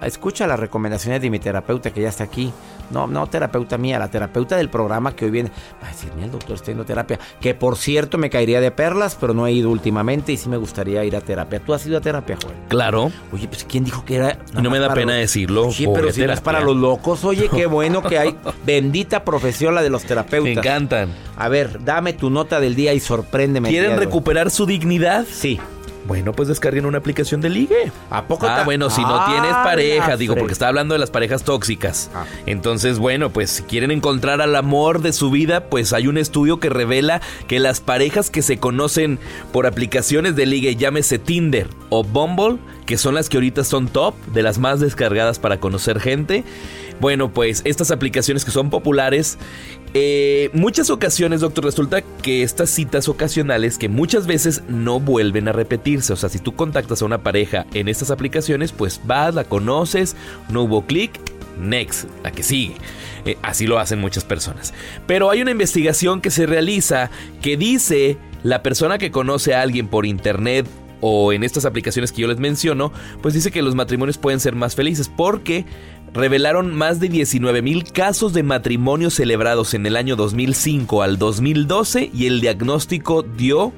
Escucha 0.00 0.46
las 0.46 0.60
recomendaciones 0.60 1.20
de 1.20 1.30
mi 1.30 1.38
terapeuta 1.38 1.92
que 1.92 2.02
ya 2.02 2.08
está 2.08 2.24
aquí. 2.24 2.52
No, 2.90 3.06
no 3.06 3.26
terapeuta 3.26 3.78
mía, 3.78 3.98
la 3.98 4.08
terapeuta 4.08 4.56
del 4.56 4.68
programa 4.68 5.14
que 5.14 5.24
hoy 5.26 5.30
viene. 5.30 5.50
Va 5.82 5.88
a 5.88 5.90
decir, 5.90 6.10
el 6.20 6.30
doctor 6.30 6.56
está 6.56 6.66
yendo 6.66 6.84
terapia. 6.84 7.18
Que 7.40 7.54
por 7.54 7.76
cierto 7.76 8.18
me 8.18 8.30
caería 8.30 8.60
de 8.60 8.70
perlas, 8.70 9.16
pero 9.18 9.34
no 9.34 9.46
he 9.46 9.52
ido 9.52 9.70
últimamente 9.70 10.32
y 10.32 10.36
sí 10.36 10.48
me 10.48 10.56
gustaría 10.56 11.04
ir 11.04 11.16
a 11.16 11.20
terapia. 11.20 11.60
¿Tú 11.60 11.74
has 11.74 11.86
ido 11.86 11.98
a 11.98 12.00
terapia, 12.00 12.36
Joel? 12.42 12.56
Claro. 12.68 13.10
Oye, 13.32 13.48
pues 13.48 13.64
¿quién 13.64 13.84
dijo 13.84 14.04
que 14.04 14.16
era? 14.16 14.38
no 14.54 14.70
me 14.70 14.78
da 14.78 14.92
pena 14.94 15.14
decirlo. 15.14 15.70
Sí, 15.70 15.86
pero 15.92 16.12
si 16.12 16.24
no 16.26 16.32
es 16.32 16.40
para 16.40 16.60
los 16.60 16.76
locos. 16.76 17.24
Oye, 17.24 17.48
qué 17.48 17.66
bueno 17.72 18.02
que 18.02 18.18
hay 18.18 18.36
bendita 18.64 19.24
profesión 19.24 19.74
la 19.74 19.82
de 19.82 19.90
los 19.90 20.04
terapeutas. 20.04 20.54
Me 20.54 20.60
encantan. 20.60 21.10
A 21.36 21.48
ver, 21.48 21.82
dame 21.84 22.12
tu 22.12 22.30
nota 22.30 22.60
del 22.60 22.74
día 22.74 22.92
y 22.94 23.00
sorpréndeme. 23.00 23.68
¿Quieren 23.68 23.98
recuperar 23.98 24.50
su 24.50 24.66
dignidad? 24.66 25.26
Sí. 25.30 25.60
Bueno, 26.06 26.32
pues 26.32 26.48
descarguen 26.48 26.84
una 26.86 26.98
aplicación 26.98 27.40
de 27.40 27.50
ligue. 27.50 27.92
¿A 28.10 28.24
poco? 28.24 28.46
Ah, 28.46 28.62
bueno, 28.64 28.90
si 28.90 29.00
no 29.02 29.24
tienes 29.26 29.52
pareja, 29.52 30.16
digo, 30.16 30.34
porque 30.34 30.52
está 30.52 30.68
hablando 30.68 30.94
de 30.94 30.98
las 30.98 31.10
parejas 31.10 31.44
tóxicas. 31.44 32.10
Ah. 32.14 32.24
Entonces, 32.46 32.98
bueno, 32.98 33.30
pues 33.30 33.50
si 33.50 33.62
quieren 33.62 33.90
encontrar 33.90 34.40
al 34.40 34.56
amor 34.56 35.00
de 35.00 35.12
su 35.12 35.30
vida, 35.30 35.66
pues 35.66 35.92
hay 35.92 36.08
un 36.08 36.18
estudio 36.18 36.58
que 36.58 36.70
revela 36.70 37.20
que 37.46 37.60
las 37.60 37.80
parejas 37.80 38.30
que 38.30 38.42
se 38.42 38.58
conocen 38.58 39.18
por 39.52 39.66
aplicaciones 39.66 40.34
de 40.36 40.46
ligue, 40.46 40.76
llámese 40.76 41.18
Tinder 41.18 41.68
o 41.88 42.02
Bumble, 42.02 42.58
que 42.86 42.98
son 42.98 43.14
las 43.14 43.28
que 43.28 43.36
ahorita 43.36 43.64
son 43.64 43.88
top, 43.88 44.14
de 44.26 44.42
las 44.42 44.58
más 44.58 44.80
descargadas 44.80 45.38
para 45.38 45.60
conocer 45.60 46.00
gente. 46.00 46.44
Bueno, 47.00 47.32
pues 47.32 47.62
estas 47.64 47.90
aplicaciones 47.90 48.44
que 48.44 48.50
son 48.50 48.70
populares, 48.70 49.38
eh, 49.94 50.50
muchas 50.52 50.90
ocasiones, 50.90 51.40
doctor, 51.40 51.64
resulta 51.64 52.02
que 52.02 52.42
estas 52.42 52.70
citas 52.70 53.08
ocasionales 53.08 53.78
que 53.78 53.88
muchas 53.88 54.26
veces 54.26 54.62
no 54.68 55.00
vuelven 55.00 55.48
a 55.48 55.52
repetirse. 55.52 56.12
O 56.12 56.16
sea, 56.16 56.28
si 56.28 56.38
tú 56.38 56.54
contactas 56.54 57.02
a 57.02 57.04
una 57.04 57.22
pareja 57.22 57.66
en 57.74 57.88
estas 57.88 58.10
aplicaciones, 58.10 58.72
pues 58.72 59.00
vas, 59.04 59.34
la 59.34 59.44
conoces, 59.44 60.16
no 60.48 60.62
hubo 60.62 60.86
clic, 60.86 61.20
next, 61.58 62.08
la 62.22 62.30
que 62.30 62.42
sigue. 62.42 62.76
Eh, 63.24 63.36
así 63.42 63.66
lo 63.66 63.78
hacen 63.78 64.00
muchas 64.00 64.24
personas. 64.24 64.72
Pero 65.06 65.30
hay 65.30 65.42
una 65.42 65.50
investigación 65.50 66.20
que 66.20 66.30
se 66.30 66.46
realiza 66.46 67.10
que 67.40 67.56
dice 67.56 68.16
la 68.42 68.62
persona 68.62 68.98
que 68.98 69.10
conoce 69.10 69.54
a 69.54 69.62
alguien 69.62 69.88
por 69.88 70.06
internet 70.06 70.66
o 71.00 71.32
en 71.32 71.42
estas 71.42 71.64
aplicaciones 71.64 72.12
que 72.12 72.22
yo 72.22 72.28
les 72.28 72.38
menciono, 72.38 72.92
pues 73.20 73.34
dice 73.34 73.50
que 73.50 73.60
los 73.60 73.74
matrimonios 73.74 74.18
pueden 74.18 74.40
ser 74.40 74.54
más 74.54 74.76
felices 74.76 75.10
porque 75.14 75.64
revelaron 76.14 76.74
más 76.74 77.00
de 77.00 77.08
19 77.08 77.62
mil 77.62 77.84
casos 77.84 78.32
de 78.32 78.42
matrimonios 78.42 79.14
celebrados 79.14 79.74
en 79.74 79.86
el 79.86 79.96
año 79.96 80.16
2005 80.16 81.02
al 81.02 81.18
2012 81.18 82.10
y 82.12 82.26
el 82.26 82.40
diagnóstico 82.40 83.22
dio 83.22 83.72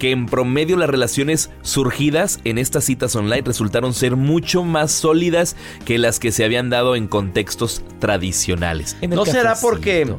que 0.00 0.10
en 0.12 0.26
promedio 0.26 0.76
las 0.76 0.88
relaciones 0.88 1.50
surgidas 1.62 2.40
en 2.44 2.58
estas 2.58 2.84
citas 2.84 3.14
online 3.14 3.42
resultaron 3.42 3.92
ser 3.92 4.16
mucho 4.16 4.64
más 4.64 4.92
sólidas 4.92 5.56
que 5.84 5.98
las 5.98 6.18
que 6.18 6.32
se 6.32 6.42
habían 6.42 6.70
dado 6.70 6.96
en 6.96 7.06
contextos 7.06 7.82
tradicionales. 7.98 8.96
¿No 9.06 9.26
será 9.26 9.54
porque 9.60 10.12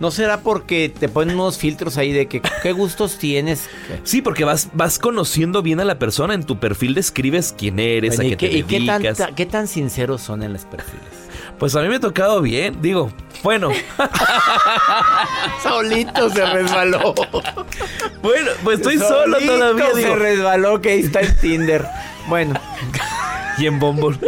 no 0.00 0.10
será 0.10 0.40
porque 0.40 0.88
te 0.88 1.08
ponen 1.08 1.36
unos 1.36 1.56
filtros 1.56 1.98
ahí 1.98 2.12
de 2.12 2.26
que 2.26 2.42
qué 2.62 2.72
gustos 2.72 3.18
tienes? 3.18 3.68
Sí, 4.02 4.22
porque 4.22 4.44
vas 4.44 4.70
vas 4.74 4.98
conociendo 4.98 5.62
bien 5.62 5.78
a 5.78 5.84
la 5.84 6.00
persona 6.00 6.34
en 6.34 6.42
tu 6.42 6.58
perfil 6.58 6.94
describes 6.94 7.54
quién 7.56 7.78
eres, 7.78 8.18
a 8.18 8.24
qué, 8.24 8.36
te 8.36 8.48
dedicas. 8.48 9.00
¿y 9.00 9.02
qué, 9.02 9.14
tan, 9.14 9.34
qué 9.36 9.46
tan 9.46 9.68
sinceros 9.68 10.20
son 10.20 10.42
en 10.42 10.52
los 10.52 10.64
perfiles? 10.64 11.17
Pues 11.58 11.74
a 11.74 11.82
mí 11.82 11.88
me 11.88 11.96
ha 11.96 12.00
tocado 12.00 12.40
bien, 12.40 12.80
digo, 12.80 13.10
bueno. 13.42 13.70
Solito 15.62 16.30
se 16.30 16.46
resbaló. 16.46 17.14
bueno, 18.22 18.50
pues 18.62 18.78
estoy 18.78 18.98
solo 18.98 19.38
todavía. 19.38 19.86
se 19.92 20.14
resbaló 20.16 20.80
que 20.80 20.90
ahí 20.90 21.00
está 21.00 21.20
en 21.20 21.36
Tinder. 21.36 21.86
Bueno. 22.28 22.54
Y 23.58 23.66
en 23.66 23.80
Bumble. 23.80 24.18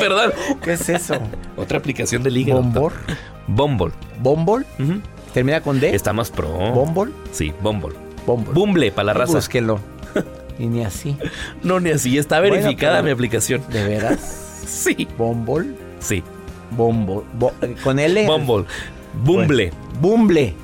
Perdón. 0.00 0.32
¿Qué 0.62 0.72
es 0.72 0.88
eso? 0.88 1.16
Otra 1.56 1.78
aplicación 1.78 2.22
de 2.22 2.30
liga. 2.30 2.54
¿Bumble? 2.54 2.96
Bumble. 3.46 3.92
¿Bumble? 4.18 4.64
¿Termina 5.34 5.60
con 5.60 5.78
D? 5.80 5.94
Está 5.94 6.12
más 6.12 6.30
pro. 6.30 6.48
¿Bumble? 6.48 7.12
Sí, 7.32 7.52
Bumble. 7.60 7.94
Bumble. 8.26 8.52
Bumble 8.54 8.92
para 8.92 9.06
la 9.06 9.14
raza. 9.14 9.38
Y 10.58 10.66
ni 10.66 10.84
así. 10.84 11.16
No, 11.62 11.80
ni 11.80 11.90
así. 11.90 12.18
Está 12.18 12.38
verificada 12.38 13.02
mi 13.02 13.10
aplicación. 13.10 13.62
¿De 13.70 13.84
veras? 13.84 14.20
sí. 14.66 15.08
¿Bumble? 15.16 15.74
Sí. 15.98 16.22
Bumble. 16.76 17.22
¿Con 17.82 17.98
L? 17.98 18.26
Bumble. 18.26 18.64
Bumble. 19.24 19.72
Bumble. 20.00 20.54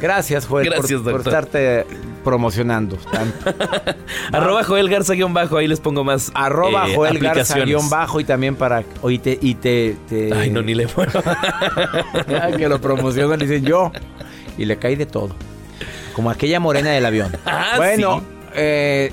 Gracias, 0.00 0.46
Joel, 0.46 0.68
Gracias, 0.68 1.00
por, 1.00 1.12
por, 1.12 1.20
estarte 1.20 1.86
promocionando. 2.22 2.98
Arroba 4.32 4.62
Joel 4.62 4.90
Garza 4.90 5.14
guion 5.14 5.32
bajo, 5.32 5.56
ahí 5.56 5.66
les 5.66 5.80
pongo 5.80 6.04
más. 6.04 6.30
Arroba 6.34 6.88
eh, 6.88 6.94
Joel 6.94 7.18
Garza 7.18 7.60
guion 7.60 7.88
bajo 7.88 8.20
y 8.20 8.24
también 8.24 8.56
para. 8.56 8.84
Y 9.08 9.18
te, 9.18 9.38
y 9.40 9.54
te, 9.54 9.96
Ay, 10.34 10.50
no, 10.50 10.60
ni 10.60 10.74
le 10.74 10.86
puedo. 10.86 11.22
que 12.56 12.68
lo 12.68 12.80
promocionan, 12.80 13.38
dicen 13.38 13.64
yo. 13.64 13.90
Y 14.58 14.64
le 14.66 14.76
cae 14.78 14.96
de 14.96 15.06
todo. 15.06 15.34
Como 16.14 16.30
aquella 16.30 16.60
morena 16.60 16.90
del 16.90 17.06
avión. 17.06 17.32
Ah, 17.46 17.74
bueno, 17.76 18.20
sí. 18.20 18.26
eh, 18.54 19.12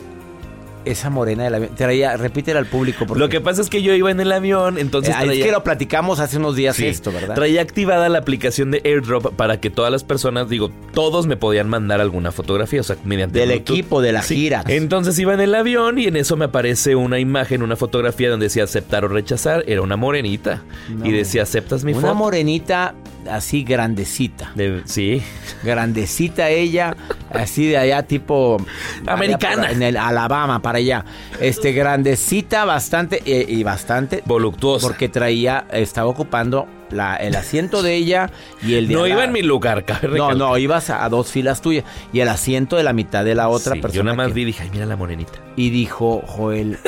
esa 0.86 1.10
morena 1.10 1.44
del 1.44 1.56
avión. 1.56 1.76
Traía, 1.76 2.18
repítela 2.18 2.60
al 2.60 2.66
público. 2.66 3.06
Lo 3.16 3.30
que 3.30 3.42
pasa 3.42 3.62
es 3.62 3.70
que 3.70 3.82
yo 3.82 3.94
iba 3.94 4.12
en 4.12 4.20
el 4.20 4.32
avión, 4.32 4.78
entonces. 4.78 5.16
Eh, 5.16 5.18
traía, 5.20 5.34
es 5.34 5.46
que 5.46 5.52
lo 5.52 5.64
platicamos 5.64 6.20
hace 6.20 6.38
unos 6.38 6.56
días 6.56 6.76
sí, 6.76 6.88
esto, 6.88 7.12
¿verdad? 7.12 7.36
Traía 7.36 7.62
activada 7.62 8.10
la 8.10 8.20
aplicación 8.20 8.72
de 8.72 8.82
AirDrop 8.84 9.34
para 9.36 9.60
que 9.60 9.70
todas 9.70 9.92
las 9.92 10.04
personas, 10.04 10.50
digo, 10.50 10.72
todos 10.94 11.28
me 11.28 11.38
podían 11.38 11.70
mandar 11.70 12.02
alguna 12.02 12.32
fotografía, 12.32 12.82
o 12.82 12.84
sea, 12.84 12.98
mediante. 13.04 13.40
Del 13.40 13.50
Bluetooth. 13.50 13.74
equipo, 13.76 14.02
de 14.02 14.12
la 14.12 14.22
sí. 14.22 14.36
gira. 14.36 14.64
Entonces 14.68 15.18
iba 15.20 15.34
en 15.34 15.42
el 15.42 15.56
avión 15.56 16.00
y 16.00 16.06
en 16.06 16.16
eso 16.16 16.38
me 16.38 16.46
aparece 16.46 16.96
una 16.96 17.20
imagen, 17.20 17.64
una 17.64 17.76
fotografía 17.76 18.30
donde 18.30 18.46
decía 18.46 18.64
aceptar 18.64 19.06
o 19.06 19.08
rechazar. 19.08 19.64
Era 19.68 19.82
una 19.82 19.96
morenita. 19.96 20.64
No. 20.90 21.06
Y 21.06 21.12
decía, 21.12 21.44
¿aceptas 21.44 21.84
mi 21.84 21.92
una 21.92 22.02
foto? 22.02 22.12
Una 22.12 22.20
morenita 22.20 22.96
así 23.30 23.64
grandecita. 23.64 24.52
De, 24.56 24.82
sí. 24.86 25.22
Grandecita 25.64 26.50
ella, 26.50 26.96
así 27.32 27.68
de 27.68 27.78
allá 27.78 28.04
tipo 28.04 28.58
americana. 29.06 29.72
en 29.72 29.82
el 29.84 29.98
Alabama 29.98 30.62
para 30.62 30.78
allá. 30.78 31.06
Este 31.40 31.72
grandecita 31.72 32.66
bastante 32.66 33.22
eh, 33.26 33.46
y 33.48 33.64
bastante 33.64 34.24
voluptuosa 34.26 34.88
porque 34.88 35.10
traía 35.10 35.66
estaba 35.72 36.08
ocupando 36.10 36.68
la, 36.90 37.16
el 37.16 37.36
asiento 37.36 37.82
de 37.82 37.96
ella 37.96 38.30
y 38.62 38.76
el 38.76 38.88
de 38.88 38.94
No 38.94 39.02
la, 39.02 39.10
iba 39.10 39.24
en 39.24 39.32
mi 39.32 39.42
lugar, 39.42 39.86
cabrón. 39.86 40.18
No, 40.18 40.34
no, 40.34 40.58
ibas 40.58 40.90
a, 40.90 41.04
a, 41.04 41.10
dos 41.10 41.32
filas 41.32 41.62
tuyas 41.62 41.86
y 42.12 42.20
el 42.20 42.30
asiento 42.30 42.76
de 42.78 42.84
la 42.84 42.94
mitad 42.94 43.26
de 43.26 43.36
la 43.36 43.50
otra 43.50 43.74
sí, 43.74 43.82
persona. 43.82 43.98
Yo 43.98 44.04
nada 44.04 44.16
más 44.16 44.28
que, 44.28 44.34
vi 44.34 44.42
y 44.42 44.46
dije, 44.46 44.64
ay, 44.64 44.70
mira 44.72 44.86
la 44.86 44.96
morenita. 44.96 45.40
Y 45.56 45.70
dijo 45.70 46.24
Joel, 46.26 46.80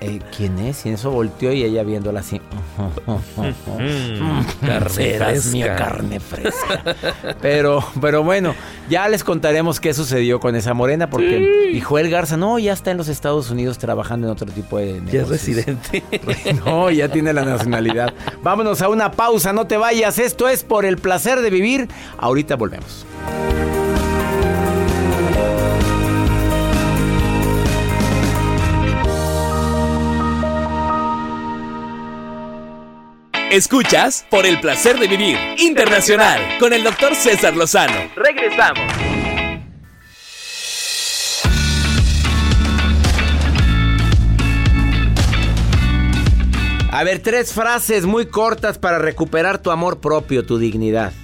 eh, 0.00 0.20
¿quién 0.36 0.58
es? 0.58 0.84
Y 0.86 0.90
en 0.90 0.94
eso 0.94 1.10
volteó 1.10 1.52
y 1.52 1.64
ella 1.64 1.82
viéndola 1.82 2.20
así. 2.20 2.40
mm, 3.06 4.66
carne 4.66 5.18
fresca. 5.18 5.50
Mía, 5.50 5.76
carne 5.76 6.20
fresca. 6.20 6.96
pero, 7.40 7.84
pero 8.00 8.22
bueno, 8.22 8.54
ya 8.88 9.08
les 9.08 9.24
contaremos 9.24 9.80
qué 9.80 9.92
sucedió 9.92 10.40
con 10.40 10.54
esa 10.56 10.74
morena 10.74 11.10
porque 11.10 11.70
y 11.72 11.80
Joel 11.80 12.10
Garza, 12.10 12.36
no, 12.36 12.58
ya 12.58 12.72
está 12.72 12.90
en 12.90 12.96
los 12.96 13.08
Estados 13.08 13.50
Unidos 13.50 13.78
trabajando 13.78 14.26
en 14.26 14.32
otro 14.32 14.46
tipo 14.50 14.78
de 14.78 15.00
negocios. 15.00 15.12
Ya 15.12 15.20
es 15.22 15.28
residente. 15.28 16.02
no, 16.64 16.90
ya 16.90 17.08
tiene 17.08 17.32
la 17.32 17.44
nacionalidad. 17.44 18.12
Vámonos 18.42 18.82
a 18.82 18.88
una 18.88 19.10
pausa, 19.10 19.51
no 19.52 19.66
te 19.66 19.76
vayas. 19.76 20.18
Esto 20.18 20.48
es 20.48 20.64
por 20.64 20.84
el 20.84 20.98
placer 20.98 21.40
de 21.40 21.50
vivir. 21.50 21.88
Ahorita 22.18 22.56
volvemos. 22.56 23.06
Escuchas 33.52 34.24
por 34.30 34.46
el 34.46 34.58
placer 34.60 34.98
de 34.98 35.06
vivir 35.06 35.36
internacional 35.58 36.40
con 36.58 36.72
el 36.72 36.82
doctor 36.82 37.14
César 37.14 37.54
Lozano. 37.54 38.10
Regresamos. 38.16 39.21
A 46.92 47.04
ver, 47.04 47.20
tres 47.20 47.54
frases 47.54 48.04
muy 48.04 48.26
cortas 48.26 48.76
para 48.76 48.98
recuperar 48.98 49.56
tu 49.56 49.70
amor 49.70 50.00
propio, 50.00 50.44
tu 50.44 50.58
dignidad. 50.58 51.14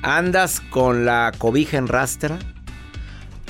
¿Andas 0.00 0.60
con 0.60 1.04
la 1.04 1.32
cobija 1.36 1.76
en 1.76 1.86
rastra? 1.86 2.38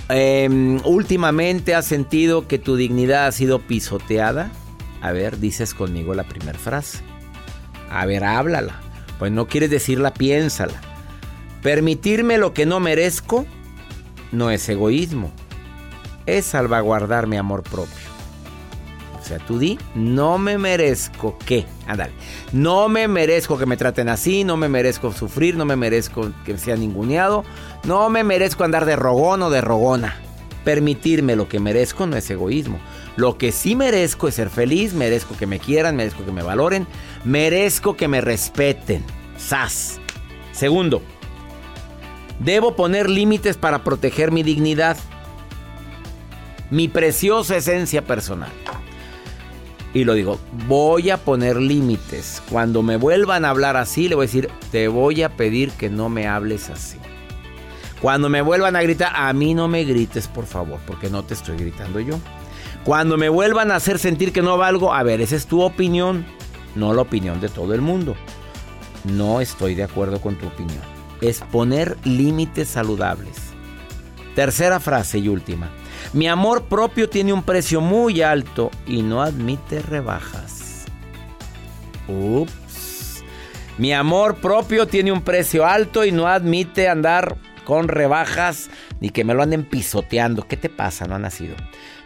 Em, 0.09 0.81
últimamente 0.85 1.77
has 1.77 1.87
sentido 1.87 2.49
que 2.49 2.59
tu 2.59 2.75
dignidad 2.75 3.29
ha 3.29 3.33
sido 3.33 3.61
pisoteada. 3.61 4.51
A 5.01 5.13
ver, 5.13 5.39
dices 5.39 5.73
conmigo 5.73 6.15
la 6.15 6.25
primera 6.25 6.59
frase. 6.59 6.99
A 7.89 8.05
ver, 8.05 8.25
háblala. 8.25 8.81
Pues 9.21 9.31
no 9.31 9.47
quieres 9.47 9.71
decirla, 9.71 10.13
piénsala. 10.13 10.81
Permitirme 11.63 12.39
lo 12.39 12.55
que 12.55 12.67
no 12.67 12.81
merezco 12.81 13.47
no 14.33 14.51
es 14.51 14.69
egoísmo. 14.69 15.31
Es 16.27 16.45
salvaguardar 16.47 17.29
mi 17.29 17.37
amor 17.37 17.63
propio. 17.63 18.12
O 19.23 19.25
sea, 19.25 19.39
tú 19.39 19.61
di, 19.61 19.79
no 19.95 20.37
me 20.37 20.59
merezco 20.59 21.39
qué. 21.47 21.65
Ándale. 21.87 22.13
No 22.53 22.89
me 22.89 23.07
merezco 23.07 23.57
que 23.57 23.67
me 23.67 23.77
traten 23.77 24.09
así, 24.09 24.43
no 24.43 24.57
me 24.57 24.69
merezco 24.69 25.13
sufrir, 25.13 25.57
no 25.57 25.65
me 25.65 25.77
merezco 25.77 26.33
que 26.45 26.59
sea 26.59 26.75
ninguneado, 26.75 27.45
no 27.85 28.11
me 28.11 28.25
merezco 28.25 28.65
andar 28.65 28.85
de 28.85 28.97
rogón 28.97 29.43
o 29.43 29.51
de 29.51 29.61
rogona. 29.61 30.17
Permitirme 30.65 31.37
lo 31.37 31.49
que 31.49 31.61
merezco 31.61 32.05
no 32.07 32.17
es 32.17 32.29
egoísmo. 32.31 32.81
Lo 33.15 33.39
que 33.39 33.53
sí 33.53 33.77
merezco 33.77 34.27
es 34.27 34.35
ser 34.35 34.51
feliz, 34.51 34.93
merezco 34.93 35.37
que 35.37 35.47
me 35.47 35.61
quieran, 35.61 35.95
merezco 35.95 36.25
que 36.25 36.33
me 36.33 36.43
valoren, 36.43 36.89
merezco 37.25 37.97
que 37.97 38.09
me 38.09 38.21
respeten. 38.21 39.05
Sas. 39.37 40.01
Segundo, 40.51 41.01
debo 42.41 42.75
poner 42.75 43.09
límites 43.09 43.57
para 43.57 43.85
proteger 43.85 44.33
mi 44.33 44.43
dignidad, 44.43 44.97
mi 46.71 46.89
preciosa 46.89 47.57
esencia 47.57 48.03
personal. 48.03 48.51
Y 49.95 50.05
lo 50.05 50.15
digo, 50.15 50.39
voy 50.67 51.11
a 51.11 51.19
poner 51.19 51.57
límites. 51.57 52.43
Cuando 52.51 52.83
me 52.83 52.97
vuelvan 52.97 53.45
a 53.45 53.51
hablar 53.51 53.77
así, 53.77 54.09
le 54.09 54.15
voy 54.15 54.25
a 54.25 54.29
decir, 54.29 54.49
te 54.71 54.89
voy 54.89 55.23
a 55.23 55.37
pedir 55.37 55.71
que 55.73 55.91
no 55.91 56.09
me 56.09 56.27
hables 56.27 56.71
así. 56.71 56.99
Cuando 58.01 58.29
me 58.29 58.43
vuelvan 58.43 58.75
a 58.75 58.83
gritar, 58.83 59.13
a 59.15 59.33
mí 59.33 59.55
no 59.55 59.69
me 59.69 59.85
grites, 59.85 60.29
por 60.29 60.47
favor, 60.47 60.81
porque 60.87 61.11
no 61.11 61.23
te 61.25 61.35
estoy 61.35 61.57
gritando 61.57 62.01
yo. 62.01 62.19
Cuando 62.85 63.17
me 63.17 63.29
vuelvan 63.29 63.71
a 63.71 63.77
hacer 63.77 63.99
sentir 63.99 64.33
que 64.33 64.43
no 64.43 64.57
valgo, 64.57 64.93
a 64.93 65.03
ver, 65.03 65.21
esa 65.21 65.37
es 65.37 65.47
tu 65.47 65.63
opinión, 65.63 66.25
no 66.75 66.95
la 66.95 67.03
opinión 67.03 67.41
de 67.41 67.49
todo 67.49 67.75
el 67.75 67.81
mundo. 67.81 68.17
No 69.05 69.41
estoy 69.41 69.75
de 69.75 69.85
acuerdo 69.85 70.21
con 70.21 70.37
tu 70.37 70.47
opinión. 70.47 70.81
Es 71.21 71.41
poner 71.41 71.97
límites 72.05 72.69
saludables. 72.69 73.37
Tercera 74.35 74.81
frase 74.81 75.19
y 75.19 75.29
última. 75.29 75.71
Mi 76.13 76.29
amor 76.29 76.65
propio 76.65 77.09
tiene 77.09 77.33
un 77.33 77.43
precio 77.43 77.81
muy 77.81 78.23
alto 78.23 78.71
y 78.87 79.03
no 79.03 79.23
admite 79.23 79.81
rebajas. 79.81 80.85
Ups. 82.09 83.23
Mi 83.79 83.93
amor 83.93 84.37
propio 84.37 84.87
tiene 84.87 85.13
un 85.13 85.23
precio 85.23 85.67
alto 85.67 86.05
y 86.05 86.13
no 86.13 86.27
admite 86.27 86.89
andar 86.89 87.37
con 87.65 87.89
rebajas 87.89 88.71
ni 89.01 89.11
que 89.11 89.25
me 89.25 89.35
lo 89.35 89.43
anden 89.43 89.65
pisoteando. 89.65 90.47
¿Qué 90.47 90.57
te 90.57 90.69
pasa? 90.69 91.07
No 91.07 91.15
ha 91.15 91.19
nacido. 91.19 91.57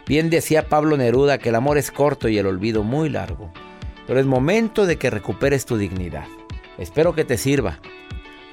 Bien 0.07 0.29
decía 0.29 0.69
Pablo 0.69 0.95
Neruda 0.95 1.37
que 1.37 1.49
el 1.49 1.55
amor 1.55 1.77
es 1.77 1.91
corto 1.91 2.29
y 2.29 2.37
el 2.37 2.47
olvido 2.47 2.83
muy 2.83 3.09
largo. 3.09 3.51
Pero 4.07 4.19
es 4.19 4.25
momento 4.25 4.85
de 4.85 4.97
que 4.97 5.09
recuperes 5.09 5.65
tu 5.65 5.77
dignidad. 5.77 6.27
Espero 6.77 7.13
que 7.13 7.25
te 7.25 7.37
sirva. 7.37 7.79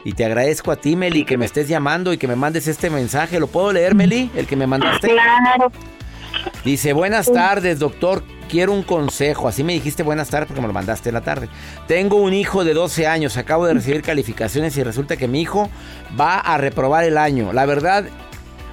Y 0.04 0.12
te 0.12 0.24
agradezco 0.24 0.70
a 0.70 0.76
ti, 0.76 0.96
Meli, 0.96 1.24
que 1.24 1.38
me 1.38 1.46
estés 1.46 1.66
llamando 1.66 2.12
y 2.12 2.18
que 2.18 2.28
me 2.28 2.36
mandes 2.36 2.68
este 2.68 2.90
mensaje. 2.90 3.40
¿Lo 3.40 3.46
puedo 3.46 3.72
leer, 3.72 3.94
Meli? 3.94 4.30
El 4.36 4.46
que 4.46 4.54
me 4.54 4.66
mandaste. 4.66 5.08
Claro. 5.08 5.72
Dice, 6.62 6.92
buenas 6.92 7.32
tardes, 7.32 7.78
doctor. 7.78 8.22
Quiero 8.48 8.72
un 8.72 8.82
consejo. 8.82 9.48
Así 9.48 9.64
me 9.64 9.72
dijiste 9.72 10.02
buenas 10.02 10.28
tardes 10.28 10.48
porque 10.48 10.60
me 10.60 10.66
lo 10.66 10.74
mandaste 10.74 11.08
en 11.08 11.14
la 11.14 11.22
tarde. 11.22 11.48
Tengo 11.88 12.16
un 12.16 12.34
hijo 12.34 12.64
de 12.64 12.74
12 12.74 13.06
años. 13.06 13.38
Acabo 13.38 13.66
de 13.66 13.74
recibir 13.74 14.02
calificaciones 14.02 14.76
y 14.76 14.82
resulta 14.82 15.16
que 15.16 15.26
mi 15.26 15.40
hijo 15.40 15.70
va 16.20 16.38
a 16.38 16.58
reprobar 16.58 17.04
el 17.04 17.16
año. 17.16 17.54
La 17.54 17.64
verdad, 17.64 18.04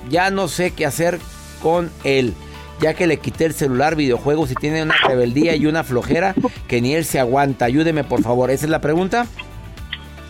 ya 0.09 0.29
no 0.31 0.49
sé 0.49 0.71
qué 0.71 0.85
hacer 0.85 1.19
con 1.63 1.89
él. 2.03 2.33
Ya 2.81 2.93
que 2.93 3.07
le 3.07 3.17
quité 3.17 3.45
el 3.45 3.53
celular, 3.53 3.95
videojuegos 3.95 4.51
y 4.51 4.55
tiene 4.55 4.83
una 4.83 4.95
rebeldía 5.07 5.55
y 5.55 5.65
una 5.65 5.83
flojera 5.83 6.35
que 6.67 6.81
ni 6.81 6.93
él 6.93 7.05
se 7.05 7.19
aguanta. 7.19 7.65
Ayúdeme, 7.65 8.03
por 8.03 8.21
favor. 8.21 8.51
¿Esa 8.51 8.65
es 8.65 8.71
la 8.71 8.81
pregunta? 8.81 9.27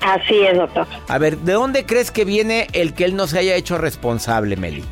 Así 0.01 0.41
es, 0.41 0.57
doctor. 0.57 0.87
A 1.07 1.17
ver, 1.17 1.37
¿de 1.37 1.53
dónde 1.53 1.85
crees 1.85 2.11
que 2.11 2.25
viene 2.25 2.67
el 2.73 2.93
que 2.93 3.05
él 3.05 3.15
no 3.15 3.27
se 3.27 3.39
haya 3.39 3.55
hecho 3.55 3.77
responsable, 3.77 4.55
Meli? 4.55 4.83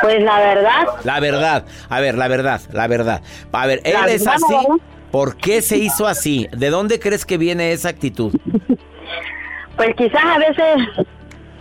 Pues 0.00 0.22
la 0.22 0.38
verdad. 0.38 0.86
La 1.04 1.20
verdad. 1.20 1.64
A 1.88 2.00
ver, 2.00 2.16
la 2.16 2.28
verdad, 2.28 2.60
la 2.72 2.86
verdad. 2.86 3.22
A 3.52 3.66
ver, 3.66 3.80
él 3.84 3.96
es 4.08 4.26
así. 4.26 4.54
¿Por 5.10 5.36
qué 5.36 5.60
se 5.60 5.76
hizo 5.76 6.06
así? 6.06 6.48
¿De 6.52 6.70
dónde 6.70 7.00
crees 7.00 7.24
que 7.24 7.36
viene 7.36 7.72
esa 7.72 7.88
actitud? 7.88 8.32
Pues 9.76 9.94
quizás 9.96 10.24
a 10.24 10.38
veces 10.38 11.06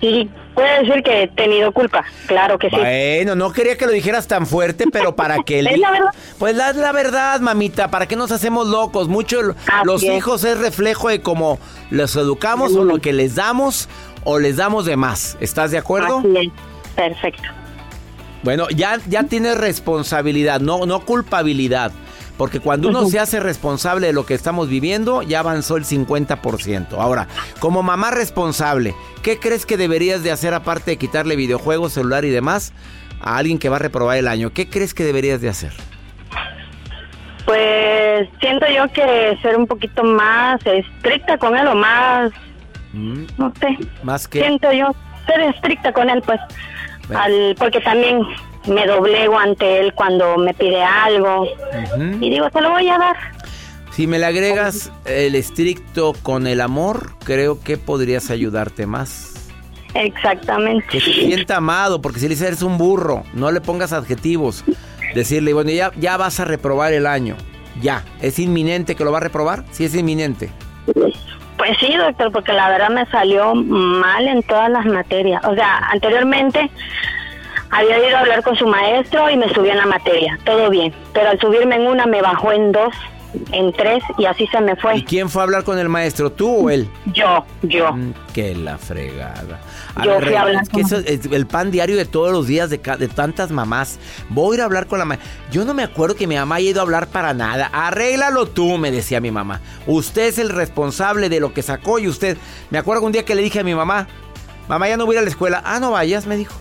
sí 0.01 0.29
puede 0.53 0.79
decir 0.83 1.03
que 1.03 1.23
he 1.23 1.27
tenido 1.27 1.71
culpa, 1.71 2.03
claro 2.27 2.57
que 2.57 2.69
sí. 2.69 2.75
Bueno, 2.75 3.35
no 3.35 3.51
quería 3.51 3.77
que 3.77 3.85
lo 3.85 3.91
dijeras 3.91 4.27
tan 4.27 4.45
fuerte, 4.45 4.85
pero 4.91 5.15
para 5.15 5.43
que... 5.43 5.59
Es 5.69 5.77
la 5.77 5.91
verdad. 5.91 6.09
Pues 6.37 6.55
la, 6.55 6.73
la 6.73 6.91
verdad, 6.91 7.39
mamita, 7.39 7.89
¿para 7.91 8.07
qué 8.07 8.15
nos 8.15 8.31
hacemos 8.31 8.67
locos? 8.67 9.07
Mucho 9.07 9.41
los 9.83 10.03
es. 10.03 10.17
hijos 10.17 10.43
es 10.43 10.57
reflejo 10.57 11.09
de 11.09 11.21
cómo 11.21 11.59
los 11.89 12.15
educamos 12.15 12.75
o 12.75 12.83
lo 12.83 12.99
que 12.99 13.13
les 13.13 13.35
damos 13.35 13.89
o 14.23 14.39
les 14.39 14.57
damos 14.57 14.85
de 14.85 14.95
más. 14.95 15.37
¿Estás 15.39 15.71
de 15.71 15.77
acuerdo? 15.77 16.19
Así 16.19 16.37
es. 16.37 16.51
Perfecto. 16.95 17.43
Bueno, 18.43 18.69
ya, 18.69 18.99
ya 19.07 19.23
tienes 19.23 19.57
responsabilidad, 19.57 20.61
no, 20.61 20.85
no 20.85 21.01
culpabilidad. 21.01 21.91
Porque 22.39 22.61
cuando 22.61 22.87
uno 22.87 23.05
se 23.05 23.19
hace 23.19 23.41
responsable 23.41 24.07
de 24.07 24.13
lo 24.13 24.25
que 24.25 24.33
estamos 24.33 24.69
viviendo, 24.69 25.23
ya 25.23 25.41
avanzó 25.41 25.75
el 25.75 25.83
50%. 25.83 26.93
Ahora, 26.93 27.27
como 27.59 27.83
mamá 27.83 28.11
responsable, 28.11 28.95
¿qué 29.23 29.37
crees 29.39 29.65
que 29.65 29.75
deberías 29.75 30.23
de 30.23 30.31
hacer 30.31 30.53
aparte 30.53 30.91
de 30.91 30.97
quitarle 30.97 31.35
videojuegos, 31.35 31.91
celular 31.91 32.23
y 32.23 32.29
demás 32.29 32.71
a 33.19 33.35
alguien 33.35 33.59
que 33.59 33.67
va 33.67 33.75
a 33.75 33.79
reprobar 33.79 34.15
el 34.17 34.29
año? 34.29 34.51
¿Qué 34.51 34.69
crees 34.69 34.93
que 34.93 35.03
deberías 35.03 35.41
de 35.41 35.49
hacer? 35.49 35.73
Pues 37.43 38.29
siento 38.39 38.65
yo 38.73 38.87
que 38.93 39.37
ser 39.41 39.57
un 39.57 39.67
poquito 39.67 40.05
más 40.05 40.61
estricta 40.65 41.37
con 41.37 41.57
él 41.57 41.67
o 41.67 41.75
más, 41.75 42.31
no 42.93 43.51
sé, 43.59 43.77
Más 44.01 44.29
que... 44.29 44.39
siento 44.39 44.71
yo 44.71 44.95
ser 45.27 45.41
estricta 45.41 45.91
con 45.91 46.09
él, 46.09 46.21
pues, 46.25 46.39
Bueno. 47.09 47.21
al, 47.21 47.55
porque 47.59 47.81
también 47.81 48.21
me 48.67 48.85
doblego 48.85 49.37
ante 49.37 49.79
él 49.79 49.93
cuando 49.93 50.37
me 50.37 50.53
pide 50.53 50.83
algo 50.83 51.47
y 52.19 52.29
digo, 52.29 52.49
te 52.49 52.61
lo 52.61 52.71
voy 52.71 52.87
a 52.89 52.97
dar. 52.97 53.15
Si 53.91 54.07
me 54.07 54.19
le 54.19 54.25
agregas 54.25 54.91
el 55.05 55.35
estricto 55.35 56.13
con 56.23 56.47
el 56.47 56.61
amor, 56.61 57.13
creo 57.23 57.59
que 57.61 57.77
podrías 57.77 58.29
ayudarte 58.29 58.85
más. 58.85 59.33
Exactamente. 59.93 60.85
Que 60.89 61.01
se 61.01 61.11
sienta 61.11 61.57
amado, 61.57 62.01
porque 62.01 62.19
si 62.19 62.27
le 62.27 62.35
dices 62.35 62.47
eres 62.47 62.61
un 62.61 62.77
burro, 62.77 63.23
no 63.33 63.51
le 63.51 63.59
pongas 63.59 63.91
adjetivos. 63.91 64.63
Decirle, 65.15 65.53
bueno, 65.53 65.71
ya, 65.71 65.91
ya 65.97 66.17
vas 66.17 66.39
a 66.39 66.45
reprobar 66.45 66.93
el 66.93 67.07
año. 67.07 67.35
Ya. 67.81 68.03
¿Es 68.21 68.39
inminente 68.39 68.95
que 68.95 69.03
lo 69.03 69.11
va 69.11 69.17
a 69.17 69.21
reprobar? 69.21 69.65
Sí, 69.71 69.85
es 69.85 69.95
inminente. 69.95 70.49
Pues 70.93 71.77
sí, 71.79 71.93
doctor, 71.97 72.31
porque 72.31 72.53
la 72.53 72.69
verdad 72.69 72.89
me 72.89 73.05
salió 73.07 73.53
mal 73.55 74.27
en 74.27 74.43
todas 74.43 74.69
las 74.69 74.85
materias. 74.85 75.43
O 75.45 75.55
sea, 75.55 75.77
anteriormente 75.91 76.69
había 77.71 78.07
ido 78.07 78.17
a 78.17 78.21
hablar 78.21 78.43
con 78.43 78.55
su 78.55 78.65
maestro 78.67 79.29
y 79.29 79.37
me 79.37 79.47
subió 79.53 79.71
en 79.71 79.77
la 79.77 79.85
materia, 79.85 80.37
todo 80.45 80.69
bien. 80.69 80.93
Pero 81.13 81.29
al 81.29 81.39
subirme 81.39 81.75
en 81.75 81.87
una 81.87 82.05
me 82.05 82.21
bajó 82.21 82.51
en 82.51 82.71
dos, 82.71 82.93
en 83.51 83.71
tres 83.73 84.03
y 84.17 84.25
así 84.25 84.47
se 84.47 84.59
me 84.59 84.71
¿Y 84.71 84.75
fue. 84.77 85.03
quién 85.03 85.29
fue 85.29 85.43
a 85.43 85.45
hablar 85.45 85.63
con 85.63 85.77
el 85.77 85.87
maestro? 85.87 86.31
¿Tú 86.31 86.65
o 86.65 86.69
él? 86.71 86.89
Yo, 87.13 87.45
yo. 87.61 87.91
Mm, 87.93 88.13
que 88.33 88.55
la 88.55 88.79
fregada. 88.79 89.59
Yo 90.03 90.19
fui 90.19 90.33
a 90.33 90.41
hablar 90.41 90.63
es 90.63 90.69
que 90.69 90.81
con- 90.81 90.81
eso 90.81 90.97
es 90.97 91.25
el 91.31 91.45
pan 91.45 91.69
diario 91.69 91.95
de 91.95 92.05
todos 92.05 92.31
los 92.31 92.47
días 92.47 92.71
de, 92.71 92.77
de 92.79 93.07
tantas 93.07 93.51
mamás. 93.51 93.99
Voy 94.29 94.53
a 94.53 94.55
ir 94.55 94.61
a 94.61 94.65
hablar 94.65 94.87
con 94.87 94.97
la 94.97 95.05
mamá. 95.05 95.21
Yo 95.51 95.63
no 95.63 95.75
me 95.75 95.83
acuerdo 95.83 96.15
que 96.15 96.25
mi 96.25 96.35
mamá 96.37 96.55
haya 96.55 96.71
ido 96.71 96.79
a 96.79 96.83
hablar 96.83 97.05
para 97.07 97.35
nada. 97.35 97.69
Arréglalo 97.71 98.47
tú, 98.47 98.79
me 98.79 98.89
decía 98.89 99.21
mi 99.21 99.29
mamá. 99.29 99.61
Usted 99.85 100.23
es 100.23 100.39
el 100.39 100.49
responsable 100.49 101.29
de 101.29 101.39
lo 101.39 101.53
que 101.53 101.61
sacó 101.61 101.99
y 101.99 102.07
usted. 102.07 102.35
Me 102.71 102.79
acuerdo 102.79 103.03
un 103.05 103.11
día 103.11 103.25
que 103.25 103.35
le 103.35 103.43
dije 103.43 103.59
a 103.59 103.63
mi 103.63 103.75
mamá, 103.75 104.07
mamá, 104.67 104.87
ya 104.89 104.97
no 104.97 105.05
voy 105.05 105.15
a 105.15 105.17
ir 105.17 105.21
a 105.21 105.23
la 105.25 105.29
escuela. 105.29 105.61
Ah, 105.65 105.79
no 105.79 105.91
vayas, 105.91 106.25
me 106.25 106.35
dijo. 106.35 106.55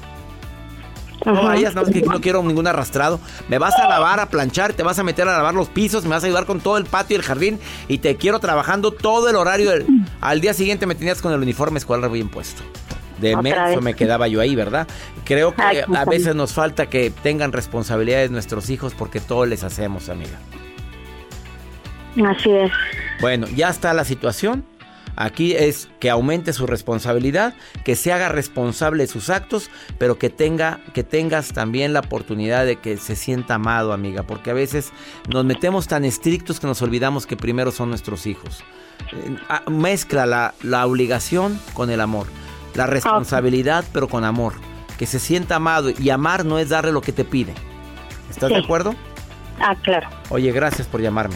No 1.26 1.42
vayas, 1.42 1.74
no, 1.74 1.83
es 1.83 1.90
que 1.90 2.00
no 2.02 2.20
quiero 2.20 2.42
ningún 2.42 2.66
arrastrado. 2.66 3.20
Me 3.48 3.59
vas 3.59 3.74
a 3.74 3.88
lavar, 3.88 4.20
a 4.20 4.26
planchar, 4.31 4.72
te 4.72 4.83
vas 4.83 4.98
a 4.98 5.02
meter 5.02 5.26
a 5.28 5.37
lavar 5.37 5.54
los 5.54 5.68
pisos, 5.68 6.04
me 6.04 6.11
vas 6.11 6.22
a 6.22 6.26
ayudar 6.26 6.46
con 6.46 6.61
todo 6.61 6.78
el 6.78 6.85
patio 6.85 7.16
y 7.16 7.20
el 7.20 7.24
jardín 7.24 7.59
y 7.88 7.98
te 7.98 8.16
quiero 8.16 8.38
trabajando 8.40 8.92
todo 8.92 9.28
el 9.28 9.37
horario. 9.37 9.70
del- 9.70 9.87
Al 10.20 10.40
día 10.40 10.54
siguiente 10.54 10.87
me 10.87 10.94
tenías 10.94 11.20
con 11.20 11.33
el 11.33 11.40
uniforme 11.40 11.78
escolar 11.78 12.11
bien 12.11 12.28
puesto. 12.28 12.62
De 13.20 13.37
menso 13.37 13.81
me 13.81 13.94
quedaba 13.94 14.28
yo 14.28 14.40
ahí, 14.40 14.54
¿verdad? 14.54 14.87
Creo 15.24 15.52
que 15.52 15.61
Ay, 15.62 15.78
a 15.92 16.04
veces 16.04 16.37
nos 16.37 16.52
falta 16.52 16.87
que 16.88 17.11
tengan 17.11 17.50
responsabilidades 17.52 18.31
nuestros 18.31 18.70
hijos 18.70 18.94
porque 18.94 19.18
todo 19.18 19.44
les 19.44 19.64
hacemos, 19.64 20.09
amiga. 20.09 20.38
Así 22.26 22.50
es. 22.50 22.70
Bueno, 23.20 23.46
ya 23.48 23.68
está 23.68 23.92
la 23.92 24.04
situación. 24.04 24.64
Aquí 25.20 25.52
es 25.52 25.88
que 25.98 26.11
aumente 26.11 26.52
su 26.52 26.68
responsabilidad, 26.68 27.54
que 27.83 27.96
se 27.96 28.12
haga 28.12 28.28
responsable 28.28 29.02
de 29.02 29.09
sus 29.09 29.31
actos, 29.31 29.68
pero 29.98 30.16
que 30.16 30.31
tenga 30.31 30.78
que 30.94 31.02
tengas 31.02 31.52
también 31.52 31.92
la 31.92 32.00
oportunidad 32.00 32.64
de 32.64 32.76
que 32.76 32.96
se 32.98 33.16
sienta 33.16 33.57
amado, 33.57 33.92
amiga, 33.92 34.22
porque 34.22 34.50
a 34.50 34.54
veces 34.54 34.92
nos 35.28 35.44
metemos 35.44 35.88
tan 35.88 36.04
estrictos 36.04 36.61
que 36.61 36.68
nos 36.68 36.83
olvidamos 36.83 37.26
que 37.26 37.37
primero 37.37 37.72
son 37.72 37.88
nuestros 37.88 38.28
hijos. 38.28 38.62
Eh, 39.12 39.68
Mezcla 39.68 40.24
la, 40.24 40.54
la 40.62 40.87
obligación 40.87 41.61
con 41.74 41.90
el 41.90 42.00
amor, 42.00 42.28
la 42.76 42.87
responsabilidad 42.87 43.85
pero 43.92 44.07
con 44.07 44.24
amor, 44.24 44.52
que 44.98 45.07
se 45.07 45.18
sienta 45.18 45.57
amado 45.57 45.90
y 45.90 46.11
amar 46.11 46.44
no 46.44 46.61
es 46.61 46.68
darle 46.68 46.92
lo 46.92 47.00
que 47.00 47.12
te 47.12 47.24
pide. 47.24 47.54
¿Estás 48.31 48.50
de 48.50 48.59
acuerdo? 48.59 48.94
Ah, 49.59 49.74
claro. 49.83 50.09
Oye, 50.31 50.52
gracias 50.52 50.87
por 50.87 51.00
llamarme. 51.00 51.35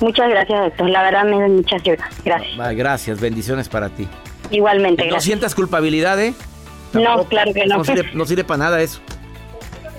Muchas 0.00 0.28
gracias, 0.28 0.60
doctor. 0.60 0.90
La 0.90 1.02
verdad 1.02 1.24
me 1.24 1.40
da 1.40 1.48
muchas. 1.48 1.82
Gracias. 2.24 2.76
Gracias, 2.76 3.20
bendiciones 3.20 3.68
para 3.68 3.88
ti. 3.88 4.06
Igualmente, 4.50 5.02
No 5.02 5.08
gracias. 5.10 5.24
sientas 5.24 5.54
culpabilidad, 5.54 6.20
¿eh? 6.22 6.34
No, 6.92 7.24
claro 7.24 7.52
que 7.52 7.66
no. 7.66 7.78
No 7.78 7.84
sirve, 7.84 8.10
no 8.14 8.24
sirve 8.26 8.44
para 8.44 8.58
nada 8.58 8.80
eso. 8.82 9.00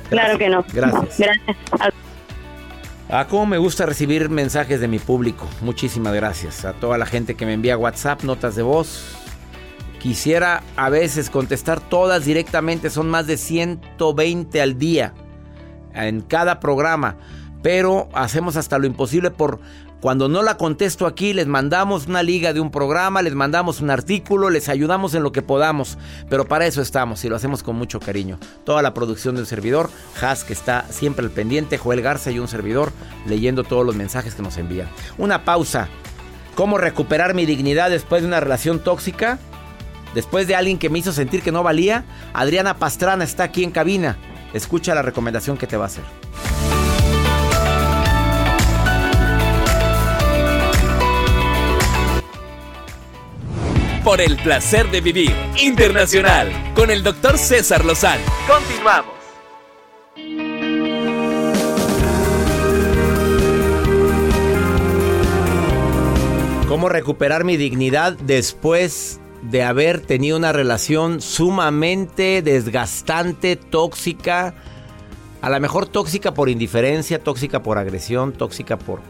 Claro 0.09 0.37
que 0.37 0.49
no. 0.49 0.63
Gracias. 0.73 1.19
Gracias. 1.19 1.57
Ah, 3.09 3.25
cómo 3.29 3.45
me 3.45 3.57
gusta 3.57 3.85
recibir 3.85 4.29
mensajes 4.29 4.79
de 4.79 4.87
mi 4.87 4.99
público. 4.99 5.47
Muchísimas 5.61 6.13
gracias 6.13 6.65
a 6.65 6.73
toda 6.73 6.97
la 6.97 7.05
gente 7.05 7.35
que 7.35 7.45
me 7.45 7.53
envía 7.53 7.77
WhatsApp, 7.77 8.23
notas 8.23 8.55
de 8.55 8.63
voz. 8.63 9.15
Quisiera 9.99 10.61
a 10.75 10.89
veces 10.89 11.29
contestar 11.29 11.79
todas 11.79 12.25
directamente, 12.25 12.89
son 12.89 13.09
más 13.09 13.25
de 13.27 13.37
120 13.37 14.61
al 14.61 14.77
día 14.77 15.13
en 15.93 16.21
cada 16.21 16.59
programa, 16.59 17.15
pero 17.63 18.07
hacemos 18.13 18.55
hasta 18.57 18.77
lo 18.77 18.85
imposible 18.87 19.31
por 19.31 19.59
cuando 19.99 20.29
no 20.29 20.43
la 20.43 20.57
contesto 20.57 21.07
aquí, 21.07 21.33
les 21.33 21.47
mandamos 21.47 22.05
una 22.05 22.21
liga 22.21 22.53
de 22.53 22.59
un 22.59 22.69
programa, 22.69 23.23
les 23.23 23.33
mandamos 23.33 23.81
un 23.81 23.89
artículo, 23.89 24.51
les 24.51 24.69
ayudamos 24.69 25.15
en 25.15 25.23
lo 25.23 25.31
que 25.31 25.41
podamos, 25.41 25.97
pero 26.29 26.47
para 26.47 26.67
eso 26.67 26.83
estamos 26.83 27.25
y 27.25 27.29
lo 27.29 27.35
hacemos 27.35 27.63
con 27.63 27.75
mucho 27.75 27.99
cariño. 27.99 28.37
Toda 28.63 28.83
la 28.83 28.93
producción 28.93 29.35
del 29.35 29.47
servidor, 29.47 29.89
Has 30.21 30.43
que 30.43 30.53
está 30.53 30.85
siempre 30.91 31.25
al 31.25 31.31
pendiente, 31.31 31.79
Joel 31.79 32.01
Garza 32.01 32.29
y 32.29 32.37
un 32.37 32.47
servidor 32.47 32.91
leyendo 33.25 33.63
todos 33.63 33.85
los 33.85 33.95
mensajes 33.95 34.35
que 34.35 34.43
nos 34.43 34.57
envían. 34.57 34.87
Una 35.17 35.43
pausa. 35.43 35.87
¿Cómo 36.53 36.77
recuperar 36.77 37.33
mi 37.33 37.45
dignidad 37.45 37.89
después 37.89 38.21
de 38.21 38.27
una 38.27 38.39
relación 38.39 38.79
tóxica? 38.79 39.39
Después 40.13 40.47
de 40.47 40.55
alguien 40.55 40.77
que 40.77 40.89
me 40.89 40.99
hizo 40.99 41.11
sentir 41.11 41.41
que 41.41 41.51
no 41.51 41.63
valía, 41.63 42.05
Adriana 42.33 42.77
Pastrana 42.77 43.23
está 43.23 43.43
aquí 43.43 43.63
en 43.63 43.71
cabina. 43.71 44.17
Escucha 44.53 44.95
la 44.95 45.01
recomendación 45.01 45.57
que 45.57 45.67
te 45.67 45.77
va 45.77 45.85
a 45.85 45.87
hacer. 45.87 46.26
Por 54.07 54.21
el 54.21 54.37
placer 54.37 54.89
de 54.89 55.01
vivir 55.01 55.35
internacional 55.61 56.49
con 56.73 56.91
el 56.91 57.03
doctor 57.03 57.37
César 57.37 57.83
Lozano. 57.83 58.23
Continuamos. 58.47 59.11
¿Cómo 66.69 66.87
recuperar 66.87 67.43
mi 67.43 67.57
dignidad 67.57 68.13
después 68.13 69.19
de 69.41 69.63
haber 69.63 69.99
tenido 69.99 70.37
una 70.37 70.53
relación 70.53 71.19
sumamente 71.19 72.41
desgastante, 72.41 73.57
tóxica? 73.57 74.55
A 75.41 75.49
lo 75.49 75.59
mejor 75.59 75.85
tóxica 75.85 76.33
por 76.33 76.47
indiferencia, 76.47 77.21
tóxica 77.21 77.61
por 77.61 77.77
agresión, 77.77 78.31
tóxica 78.31 78.79
por 78.79 79.01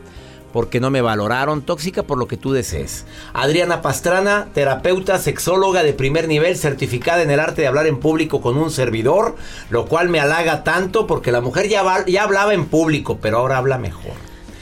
porque 0.54 0.80
no 0.80 0.90
me 0.90 1.02
valoraron, 1.02 1.62
tóxica 1.62 2.04
por 2.04 2.18
lo 2.18 2.28
que 2.28 2.38
tú 2.38 2.52
desees. 2.52 3.06
Adriana 3.34 3.82
Pastrana, 3.82 4.48
terapeuta, 4.54 5.20
sexóloga 5.20 5.84
de 5.84 5.94
primer 5.94 6.28
nivel, 6.28 6.58
certificada 6.58 7.22
en 7.22 7.32
el 7.32 7.40
arte 7.40 7.62
de 7.62 7.68
hablar 7.68 7.88
en 7.88 8.00
público 8.00 8.42
con 8.42 8.58
un 8.58 8.72
servidor, 8.72 9.36
lo 9.70 9.86
cual 9.86 10.10
me 10.10 10.20
halaga 10.20 10.64
tanto 10.64 11.06
porque 11.08 11.32
la 11.32 11.42
mujer 11.42 11.68
ya, 11.68 11.84
va- 11.84 12.06
ya 12.06 12.24
hablaba 12.24 12.54
en 12.54 12.66
público, 12.66 13.20
pero 13.22 13.38
ahora 13.40 13.58
habla 13.58 13.78
mejor. 13.78 14.14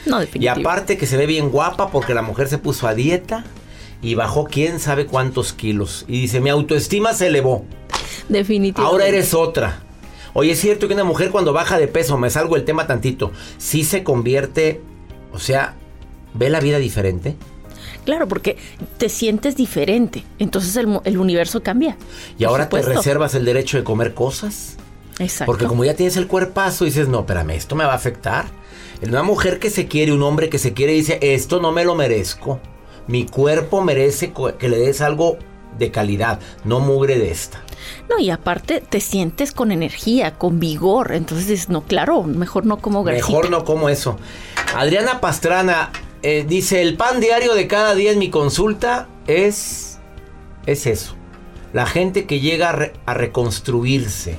No, 0.04 0.18
Y 0.34 0.46
aparte 0.46 0.96
que 0.98 1.06
se 1.06 1.16
ve 1.16 1.26
bien 1.26 1.50
guapa 1.50 1.90
porque 1.90 2.14
la 2.14 2.22
mujer 2.22 2.48
se 2.48 2.58
puso 2.58 2.86
a 2.86 2.94
dieta 2.94 3.44
y 4.02 4.14
bajó 4.14 4.44
quién 4.44 4.78
sabe 4.78 5.06
cuántos 5.06 5.52
kilos. 5.52 6.04
Y 6.06 6.20
dice, 6.20 6.40
mi 6.40 6.50
autoestima 6.50 7.12
se 7.14 7.26
elevó. 7.28 7.64
Definitivo. 8.28 8.86
Ahora 8.86 9.06
eres 9.06 9.34
otra. 9.34 9.80
Oye, 10.32 10.52
es 10.52 10.60
cierto 10.60 10.86
que 10.86 10.94
una 10.94 11.02
mujer 11.04 11.30
cuando 11.30 11.52
baja 11.52 11.78
de 11.78 11.88
peso, 11.88 12.18
me 12.18 12.28
salgo 12.30 12.56
el 12.56 12.64
tema 12.64 12.86
tantito, 12.86 13.32
sí 13.58 13.84
se 13.84 14.04
convierte, 14.04 14.80
o 15.36 15.38
sea, 15.38 15.74
ve 16.34 16.48
la 16.48 16.60
vida 16.60 16.78
diferente. 16.78 17.36
Claro, 18.04 18.26
porque 18.26 18.56
te 18.98 19.08
sientes 19.08 19.54
diferente. 19.56 20.24
Entonces 20.38 20.76
el, 20.76 21.18
universo 21.18 21.62
cambia. 21.62 21.96
Y 22.38 22.44
ahora 22.44 22.68
te 22.68 22.80
reservas 22.80 23.34
el 23.34 23.44
derecho 23.44 23.76
de 23.76 23.84
comer 23.84 24.14
cosas. 24.14 24.76
Exacto. 25.18 25.46
Porque 25.46 25.66
como 25.66 25.84
ya 25.84 25.94
tienes 25.94 26.16
el 26.16 26.26
cuerpazo, 26.26 26.84
dices, 26.84 27.08
no, 27.08 27.20
espérame, 27.20 27.50
esto 27.50 27.74
me 27.74 27.84
va 27.84 27.92
a 27.92 27.96
afectar. 27.96 28.46
Una 29.06 29.22
mujer 29.22 29.58
que 29.58 29.70
se 29.70 29.88
quiere, 29.88 30.12
un 30.12 30.22
hombre 30.22 30.48
que 30.48 30.58
se 30.58 30.72
quiere, 30.72 30.92
dice, 30.94 31.18
esto 31.20 31.60
no 31.60 31.70
me 31.70 31.84
lo 31.84 31.94
merezco. 31.94 32.60
Mi 33.08 33.26
cuerpo 33.26 33.82
merece 33.82 34.32
que 34.58 34.68
le 34.68 34.78
des 34.78 35.00
algo 35.02 35.38
de 35.78 35.90
calidad, 35.90 36.40
no 36.64 36.80
mugre 36.80 37.18
de 37.18 37.30
esta. 37.30 37.62
No, 38.08 38.18
y 38.18 38.30
aparte 38.30 38.80
te 38.80 39.00
sientes 39.00 39.52
con 39.52 39.72
energía, 39.72 40.34
con 40.34 40.60
vigor. 40.60 41.12
Entonces 41.12 41.68
no, 41.68 41.82
claro, 41.82 42.22
mejor 42.22 42.66
no 42.66 42.78
como 42.78 43.04
grasita. 43.04 43.26
Mejor 43.28 43.50
no 43.50 43.64
como 43.64 43.88
eso. 43.88 44.18
Adriana 44.74 45.20
Pastrana 45.20 45.90
eh, 46.22 46.44
dice, 46.48 46.82
el 46.82 46.96
pan 46.96 47.20
diario 47.20 47.54
de 47.54 47.66
cada 47.66 47.94
día 47.94 48.12
en 48.12 48.18
mi 48.18 48.30
consulta 48.30 49.08
es, 49.26 49.98
es 50.66 50.86
eso. 50.86 51.14
La 51.72 51.86
gente 51.86 52.26
que 52.26 52.40
llega 52.40 52.70
a, 52.70 52.72
re- 52.72 52.92
a 53.06 53.14
reconstruirse. 53.14 54.36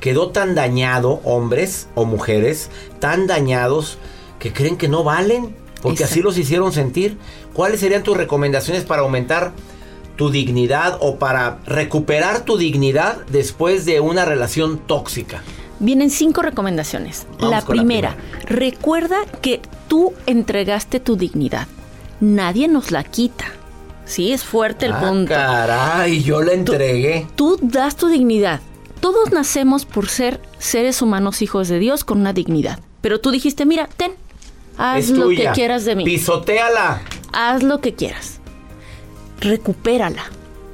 Quedó 0.00 0.28
tan 0.30 0.54
dañado, 0.54 1.20
hombres 1.24 1.88
o 1.94 2.04
mujeres, 2.04 2.70
tan 3.00 3.26
dañados 3.26 3.98
que 4.38 4.52
creen 4.52 4.76
que 4.76 4.88
no 4.88 5.02
valen, 5.04 5.56
porque 5.82 6.04
así 6.04 6.20
los 6.20 6.36
hicieron 6.36 6.72
sentir. 6.72 7.16
¿Cuáles 7.54 7.80
serían 7.80 8.02
tus 8.02 8.16
recomendaciones 8.16 8.84
para 8.84 9.02
aumentar 9.02 9.52
tu 10.16 10.30
dignidad 10.30 10.98
o 11.00 11.16
para 11.16 11.58
recuperar 11.66 12.40
tu 12.44 12.56
dignidad 12.56 13.18
después 13.30 13.84
de 13.84 14.00
una 14.00 14.24
relación 14.24 14.78
tóxica? 14.78 15.42
Vienen 15.78 16.10
cinco 16.10 16.42
recomendaciones. 16.42 17.26
La 17.38 17.60
primera, 17.60 18.16
recuerda 18.44 19.16
que 19.42 19.60
tú 19.88 20.14
entregaste 20.26 21.00
tu 21.00 21.16
dignidad. 21.16 21.68
Nadie 22.20 22.66
nos 22.66 22.90
la 22.90 23.04
quita. 23.04 23.44
Sí, 24.06 24.32
es 24.32 24.42
fuerte 24.44 24.86
el 24.86 24.92
Ah, 24.92 25.00
punto. 25.00 25.34
Caray, 25.34 26.22
yo 26.22 26.40
la 26.40 26.52
entregué. 26.52 27.26
Tú 27.36 27.58
das 27.60 27.96
tu 27.96 28.08
dignidad. 28.08 28.60
Todos 29.00 29.32
nacemos 29.32 29.84
por 29.84 30.08
ser 30.08 30.40
seres 30.58 31.02
humanos 31.02 31.42
hijos 31.42 31.68
de 31.68 31.78
Dios 31.78 32.04
con 32.04 32.20
una 32.20 32.32
dignidad. 32.32 32.78
Pero 33.02 33.20
tú 33.20 33.30
dijiste, 33.30 33.66
mira, 33.66 33.88
ten, 33.96 34.12
haz 34.78 34.98
Es 35.04 35.10
lo 35.10 35.26
tuya. 35.26 35.50
que 35.52 35.54
quieras 35.56 35.84
de 35.84 35.94
mí. 35.96 36.04
Pisotéala. 36.04 37.02
Haz 37.32 37.62
lo 37.62 37.80
que 37.80 37.94
quieras. 37.94 38.35
Recupérala. 39.40 40.24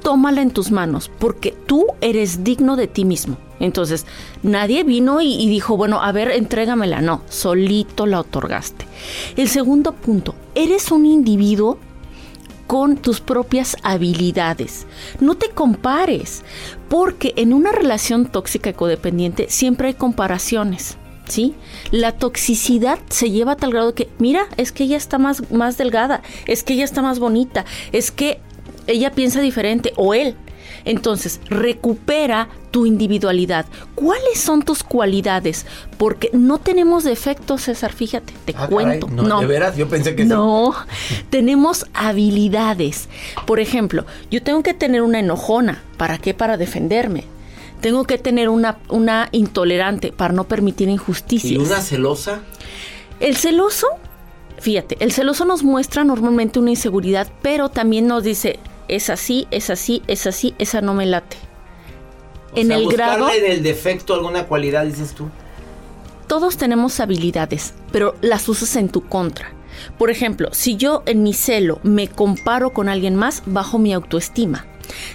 Tómala 0.01 0.41
en 0.41 0.51
tus 0.51 0.69
manos, 0.69 1.09
porque 1.17 1.55
tú 1.65 1.87
eres 2.01 2.43
digno 2.43 2.75
de 2.75 2.87
ti 2.87 3.05
mismo. 3.05 3.37
Entonces, 3.61 4.05
nadie 4.41 4.83
vino 4.83 5.21
y, 5.21 5.47
dijo, 5.47 5.77
bueno, 5.77 6.03
a 6.03 6.11
ver, 6.11 6.31
entrégamela. 6.31 6.99
No, 6.99 7.21
solito 7.29 8.05
la 8.05 8.19
otorgaste. 8.19 8.85
El 9.37 9.47
segundo 9.47 9.93
punto, 9.93 10.35
eres 10.53 10.91
un 10.91 11.05
individuo 11.05 11.79
con 12.67 12.97
tus 12.97 13.21
propias 13.21 13.77
habilidades. 13.83 14.85
No 15.21 15.35
te 15.35 15.49
compares, 15.49 16.43
porque 16.89 17.33
en 17.37 17.53
una 17.53 17.71
relación 17.71 18.25
tóxica 18.25 18.71
y 18.71 18.73
codependiente 18.73 19.47
siempre 19.49 19.89
hay 19.89 19.93
comparaciones. 19.93 20.97
¿Sí? 21.25 21.55
La 21.89 22.11
toxicidad 22.11 22.99
se 23.07 23.31
lleva 23.31 23.53
a 23.53 23.55
tal 23.55 23.71
grado 23.71 23.95
que, 23.95 24.09
mira, 24.19 24.47
es 24.57 24.73
que 24.73 24.83
ella 24.83 24.97
está 24.97 25.17
más, 25.17 25.49
más 25.53 25.77
delgada, 25.77 26.21
es 26.47 26.63
que 26.63 26.73
ella 26.73 26.83
está 26.83 27.01
más 27.01 27.19
bonita, 27.19 27.63
es 27.93 28.11
que 28.11 28.41
ella 28.87 29.11
piensa 29.11 29.41
diferente 29.41 29.93
o 29.95 30.13
él. 30.13 30.35
Entonces, 30.85 31.39
recupera 31.49 32.49
tu 32.71 32.85
individualidad. 32.85 33.65
¿Cuáles 33.95 34.39
son 34.39 34.63
tus 34.63 34.83
cualidades? 34.83 35.65
Porque 35.97 36.29
no 36.33 36.57
tenemos 36.57 37.05
defectos, 37.05 37.61
César, 37.63 37.93
fíjate, 37.93 38.33
te 38.45 38.51
Ah, 38.57 38.67
caray, 38.67 38.99
cuento. 38.99 39.07
no, 39.07 39.39
¿de 39.39 39.45
veras? 39.45 39.77
Yo 39.77 39.87
pensé 39.87 40.13
que 40.15 40.23
sí. 40.23 40.29
No, 40.29 40.73
tenemos 41.29 41.85
habilidades. 41.93 43.07
Por 43.45 43.59
ejemplo, 43.61 44.05
yo 44.29 44.41
tengo 44.43 44.61
que 44.63 44.73
tener 44.73 45.03
una 45.03 45.19
enojona. 45.19 45.81
¿Para 45.97 46.17
qué? 46.17 46.33
Para 46.33 46.57
defenderme. 46.57 47.23
Tengo 47.79 48.03
que 48.05 48.17
tener 48.17 48.49
una, 48.49 48.77
una 48.89 49.29
intolerante 49.31 50.11
para 50.11 50.33
no 50.33 50.45
permitir 50.45 50.89
injusticias. 50.89 51.51
¿Y 51.51 51.57
una 51.57 51.81
celosa? 51.81 52.41
El 53.19 53.37
celoso, 53.37 53.87
fíjate, 54.59 54.97
el 54.99 55.11
celoso 55.13 55.45
nos 55.45 55.63
muestra 55.63 56.03
normalmente 56.03 56.59
una 56.59 56.71
inseguridad, 56.71 57.27
pero 57.41 57.69
también 57.69 58.07
nos 58.07 58.23
dice, 58.23 58.59
es 58.87 59.09
así, 59.09 59.47
es 59.51 59.69
así, 59.69 60.01
es 60.07 60.27
así, 60.27 60.55
esa 60.59 60.81
no 60.81 60.93
me 60.93 61.05
late. 61.05 61.37
O 62.53 62.57
en 62.57 62.67
sea, 62.67 62.77
el 62.77 62.87
grado, 62.87 63.25
buscarle 63.25 63.49
del 63.49 63.63
defecto 63.63 64.13
alguna 64.13 64.45
cualidad, 64.45 64.85
dices 64.85 65.13
tú. 65.13 65.29
todos 66.27 66.57
tenemos 66.57 66.99
habilidades, 66.99 67.73
pero 67.91 68.15
las 68.21 68.47
usas 68.49 68.75
en 68.75 68.89
tu 68.89 69.01
contra. 69.07 69.51
Por 69.97 70.09
ejemplo, 70.11 70.49
si 70.51 70.77
yo 70.77 71.03
en 71.05 71.23
mi 71.23 71.33
celo 71.33 71.79
me 71.83 72.07
comparo 72.07 72.71
con 72.71 72.89
alguien 72.89 73.15
más, 73.15 73.43
bajo 73.45 73.79
mi 73.79 73.93
autoestima. 73.93 74.65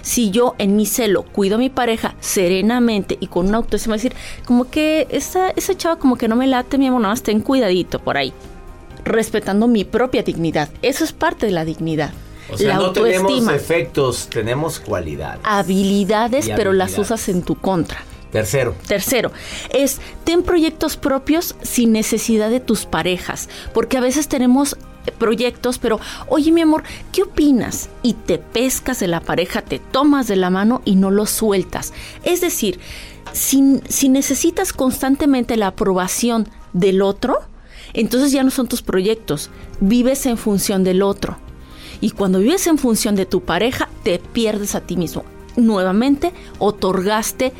Si 0.01 0.31
yo 0.31 0.55
en 0.57 0.75
mi 0.75 0.85
celo 0.85 1.23
cuido 1.23 1.55
a 1.55 1.59
mi 1.59 1.69
pareja 1.69 2.15
serenamente 2.19 3.17
y 3.21 3.27
con 3.27 3.47
una 3.47 3.57
autoestima, 3.57 3.95
decir, 3.95 4.13
como 4.45 4.69
que 4.69 5.07
esa, 5.11 5.51
esa 5.51 5.77
chava 5.77 5.97
como 5.97 6.17
que 6.17 6.27
no 6.27 6.35
me 6.35 6.47
late, 6.47 6.77
mi 6.77 6.87
amor, 6.87 7.01
nada 7.01 7.13
más 7.13 7.23
ten 7.23 7.39
cuidadito 7.39 7.99
por 7.99 8.17
ahí. 8.17 8.33
Respetando 9.05 9.67
mi 9.67 9.85
propia 9.85 10.23
dignidad. 10.23 10.69
Eso 10.81 11.03
es 11.03 11.13
parte 11.13 11.45
de 11.45 11.51
la 11.53 11.65
dignidad. 11.65 12.11
O 12.51 12.57
sea, 12.57 12.69
la 12.69 12.75
no 12.75 12.91
tenemos 12.91 13.47
efectos, 13.49 14.27
tenemos 14.29 14.79
cualidades. 14.79 15.41
habilidades, 15.43 16.47
Y 16.47 16.53
pero 16.55 16.73
las 16.73 16.97
usas 16.97 17.29
en 17.29 17.43
tu 17.43 17.55
contra. 17.55 18.03
Tercero, 18.31 18.75
Tercero, 18.87 19.31
es 19.71 19.99
ten 20.23 20.43
proyectos 20.43 20.97
propios 20.97 21.55
sin 21.63 21.91
necesidad 21.91 22.51
de 22.51 22.59
tus 22.59 22.85
parejas, 22.85 23.49
porque 23.73 23.97
a 23.97 24.01
veces 24.01 24.27
tenemos 24.27 24.77
eh, 25.07 25.11
proyectos, 25.17 25.79
pero 25.79 25.99
oye 26.27 26.51
mi 26.51 26.61
amor, 26.61 26.83
¿qué 27.11 27.23
opinas? 27.23 27.89
Y 28.03 28.13
te 28.13 28.37
pescas 28.37 28.99
de 28.99 29.07
la 29.07 29.19
pareja, 29.19 29.63
te 29.63 29.79
tomas 29.79 30.27
de 30.27 30.35
la 30.35 30.51
mano 30.51 30.83
y 30.85 30.95
no 30.95 31.09
lo 31.09 31.25
sueltas. 31.25 31.91
Es 32.23 32.39
decir, 32.39 32.79
si, 33.33 33.81
si 33.89 34.09
necesitas 34.09 34.73
constantemente 34.73 35.57
la 35.57 35.67
aprobación 35.67 36.49
del 36.73 37.01
otro, 37.01 37.39
entonces 37.93 38.31
ya 38.31 38.43
no 38.43 38.51
son 38.51 38.67
tus 38.67 38.83
proyectos, 38.83 39.49
vives 39.79 40.27
en 40.27 40.37
función 40.37 40.83
del 40.83 41.01
otro. 41.01 41.37
Y 42.01 42.11
cuando 42.11 42.39
vives 42.39 42.67
en 42.67 42.77
función 42.77 43.15
de 43.15 43.25
tu 43.25 43.41
pareja, 43.41 43.89
te 44.03 44.19
pierdes 44.19 44.75
a 44.75 44.81
ti 44.81 44.95
mismo. 44.95 45.23
Nuevamente, 45.55 46.31
otorgaste 46.59 47.53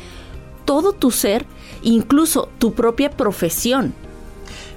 todo 0.64 0.92
tu 0.92 1.10
ser, 1.10 1.46
incluso 1.82 2.48
tu 2.58 2.72
propia 2.72 3.10
profesión. 3.10 3.92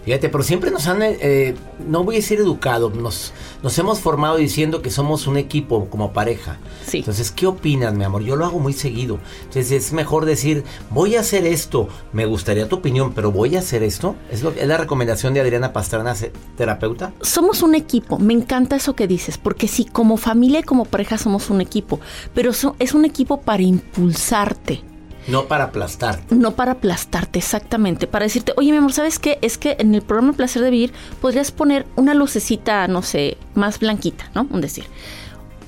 Fíjate, 0.06 0.30
pero 0.30 0.44
siempre 0.44 0.72
nos 0.72 0.88
han, 0.88 1.00
eh, 1.02 1.56
no 1.88 2.04
voy 2.04 2.16
a 2.16 2.18
decir 2.20 2.40
educado, 2.40 2.90
nos, 2.90 3.34
nos 3.62 3.78
hemos 3.80 4.00
formado 4.00 4.38
diciendo 4.38 4.82
que 4.82 4.90
somos 4.90 5.28
un 5.28 5.38
equipo 5.38 5.88
como 5.90 6.14
pareja. 6.14 6.58
Sí. 6.86 7.00
Entonces, 7.00 7.32
¿qué 7.32 7.48
opinas, 7.48 7.94
mi 7.94 8.04
amor? 8.04 8.24
Yo 8.24 8.36
lo 8.36 8.46
hago 8.46 8.60
muy 8.60 8.74
seguido. 8.74 9.20
Entonces, 9.44 9.72
es 9.72 9.94
mejor 9.94 10.26
decir, 10.26 10.64
voy 10.90 11.16
a 11.16 11.22
hacer 11.22 11.46
esto, 11.46 11.88
me 12.12 12.26
gustaría 12.26 12.68
tu 12.70 12.76
opinión, 12.78 13.14
pero 13.14 13.32
voy 13.32 13.56
a 13.56 13.60
hacer 13.60 13.84
esto. 13.84 14.16
Es, 14.32 14.44
lo, 14.44 14.52
es 14.52 14.68
la 14.68 14.78
recomendación 14.78 15.34
de 15.34 15.42
Adriana 15.42 15.74
Pastrana, 15.74 16.16
terapeuta. 16.58 17.14
Somos 17.22 17.64
un 17.64 17.76
equipo, 17.76 18.20
me 18.20 18.34
encanta 18.34 18.76
eso 18.76 18.96
que 18.96 19.08
dices, 19.08 19.38
porque 19.38 19.68
sí, 19.68 19.86
como 19.86 20.18
familia 20.18 20.60
y 20.60 20.64
como 20.64 20.86
pareja 20.86 21.18
somos 21.18 21.50
un 21.50 21.62
equipo, 21.62 22.00
pero 22.34 22.54
so- 22.54 22.76
es 22.80 22.94
un 22.94 23.06
equipo 23.06 23.42
para 23.42 23.64
impulsarte. 23.64 24.82
No 25.28 25.46
para 25.48 25.66
aplastar. 25.66 26.22
No 26.30 26.56
para 26.56 26.74
aplastarte, 26.74 27.40
exactamente. 27.40 28.08
Para 28.08 28.26
decirte, 28.26 28.54
oye, 28.58 28.72
mi 28.72 28.78
amor, 28.78 28.94
¿sabes 28.94 29.20
qué? 29.20 29.40
Es 29.42 29.58
que 29.58 29.78
en 29.80 29.96
el 29.96 30.02
programa 30.02 30.34
Placer 30.34 30.62
de 30.62 30.70
Vivir 30.70 30.94
podrías 31.22 31.52
poner 31.52 31.86
una 31.96 32.14
lucecita, 32.14 32.88
no 32.88 33.02
sé, 33.02 33.38
más 33.56 33.80
blanquita, 33.80 34.30
¿no? 34.36 34.48
Un 34.50 34.62
decir. 34.62 34.86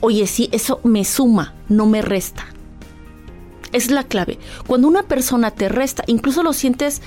Oye, 0.01 0.27
sí, 0.27 0.49
eso 0.51 0.81
me 0.83 1.05
suma, 1.05 1.53
no 1.69 1.85
me 1.85 2.01
resta. 2.01 2.45
Es 3.71 3.91
la 3.91 4.03
clave. 4.03 4.39
Cuando 4.67 4.87
una 4.87 5.03
persona 5.03 5.51
te 5.51 5.69
resta, 5.69 6.03
incluso 6.07 6.43
lo 6.43 6.53
sientes 6.53 7.01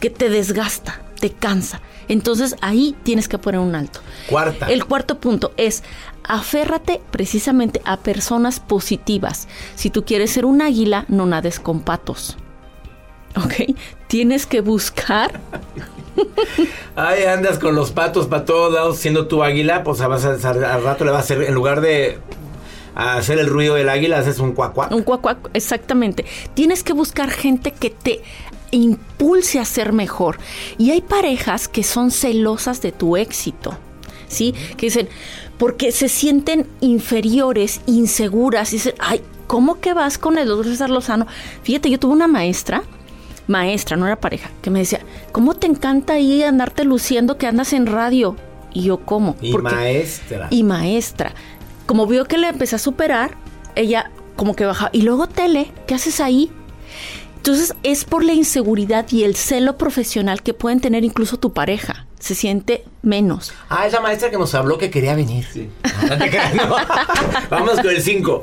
que 0.00 0.10
te 0.10 0.28
desgasta, 0.28 1.02
te 1.20 1.30
cansa. 1.30 1.80
Entonces 2.08 2.56
ahí 2.60 2.94
tienes 3.02 3.28
que 3.28 3.38
poner 3.38 3.60
un 3.60 3.74
alto. 3.74 4.00
Cuarta. 4.28 4.66
El 4.66 4.84
cuarto 4.84 5.18
punto 5.18 5.52
es 5.56 5.82
aférrate 6.24 7.00
precisamente 7.10 7.80
a 7.84 7.98
personas 7.98 8.60
positivas. 8.60 9.48
Si 9.74 9.90
tú 9.90 10.04
quieres 10.04 10.30
ser 10.32 10.44
un 10.44 10.62
águila, 10.62 11.04
no 11.08 11.26
nades 11.26 11.60
con 11.60 11.80
patos. 11.80 12.36
¿Ok? 13.36 13.76
Tienes 14.06 14.46
que 14.46 14.60
buscar. 14.60 15.40
Ay, 16.96 17.24
andas 17.24 17.58
con 17.58 17.74
los 17.74 17.90
patos 17.90 18.26
para 18.26 18.44
todos 18.44 18.72
lados 18.72 18.98
siendo 18.98 19.26
tu 19.26 19.42
águila, 19.42 19.82
pues 19.82 19.98
vas 19.98 20.24
a, 20.24 20.50
al 20.50 20.84
rato 20.84 21.04
le 21.04 21.10
vas 21.10 21.22
a 21.22 21.24
hacer, 21.24 21.42
en 21.42 21.54
lugar 21.54 21.80
de 21.80 22.18
hacer 22.94 23.38
el 23.38 23.48
ruido 23.48 23.74
del 23.74 23.88
águila, 23.88 24.18
haces 24.18 24.38
un 24.38 24.52
cuacuac. 24.52 24.92
Un 24.92 25.02
cuacuac, 25.02 25.50
exactamente. 25.52 26.24
Tienes 26.54 26.84
que 26.84 26.92
buscar 26.92 27.30
gente 27.30 27.72
que 27.72 27.90
te 27.90 28.22
impulse 28.70 29.58
a 29.58 29.64
ser 29.64 29.92
mejor. 29.92 30.38
Y 30.78 30.90
hay 30.90 31.00
parejas 31.00 31.68
que 31.68 31.82
son 31.82 32.10
celosas 32.10 32.80
de 32.82 32.92
tu 32.92 33.16
éxito. 33.16 33.76
¿Sí? 34.28 34.54
Que 34.76 34.86
dicen, 34.86 35.08
porque 35.58 35.92
se 35.92 36.08
sienten 36.08 36.66
inferiores, 36.80 37.80
inseguras. 37.86 38.72
Y 38.72 38.76
dicen, 38.76 38.94
ay, 38.98 39.22
¿cómo 39.46 39.80
que 39.80 39.94
vas 39.94 40.18
con 40.18 40.38
el 40.38 40.48
doctor 40.48 40.66
César 40.66 40.90
Lozano? 40.90 41.26
Fíjate, 41.62 41.90
yo 41.90 41.98
tuve 41.98 42.12
una 42.12 42.26
maestra, 42.28 42.82
maestra, 43.46 43.96
no 43.96 44.06
era 44.06 44.16
pareja, 44.20 44.50
que 44.62 44.70
me 44.70 44.80
decía, 44.80 45.00
¿cómo 45.32 45.54
te 45.54 45.66
encanta 45.66 46.14
ahí 46.14 46.42
andarte 46.42 46.84
luciendo 46.84 47.38
que 47.38 47.46
andas 47.46 47.72
en 47.72 47.86
radio? 47.86 48.36
Y 48.72 48.82
yo, 48.82 48.98
¿cómo? 48.98 49.36
Y 49.40 49.52
Porque- 49.52 49.74
maestra. 49.74 50.48
y 50.50 50.62
maestra. 50.64 51.32
Como 51.86 52.06
vio 52.06 52.24
que 52.24 52.38
le 52.38 52.48
empecé 52.48 52.76
a 52.76 52.78
superar, 52.78 53.36
ella 53.76 54.10
como 54.36 54.56
que 54.56 54.64
baja. 54.66 54.88
Y 54.92 55.02
luego 55.02 55.28
tele, 55.28 55.70
¿qué 55.86 55.94
haces 55.94 56.18
ahí? 56.20 56.50
Entonces 57.36 57.74
es 57.82 58.04
por 58.04 58.24
la 58.24 58.32
inseguridad 58.32 59.06
y 59.10 59.22
el 59.24 59.36
celo 59.36 59.76
profesional 59.76 60.42
que 60.42 60.54
pueden 60.54 60.80
tener 60.80 61.04
incluso 61.04 61.36
tu 61.38 61.52
pareja. 61.52 62.06
Se 62.24 62.34
siente 62.34 62.86
menos. 63.02 63.52
Ah, 63.68 63.86
es 63.86 63.92
la 63.92 64.00
maestra 64.00 64.30
que 64.30 64.38
nos 64.38 64.54
habló 64.54 64.78
que 64.78 64.90
quería 64.90 65.14
venir. 65.14 65.46
Creas, 66.08 66.54
no. 66.54 66.74
Vamos 67.50 67.74
con 67.74 67.90
el 67.90 68.00
5. 68.00 68.40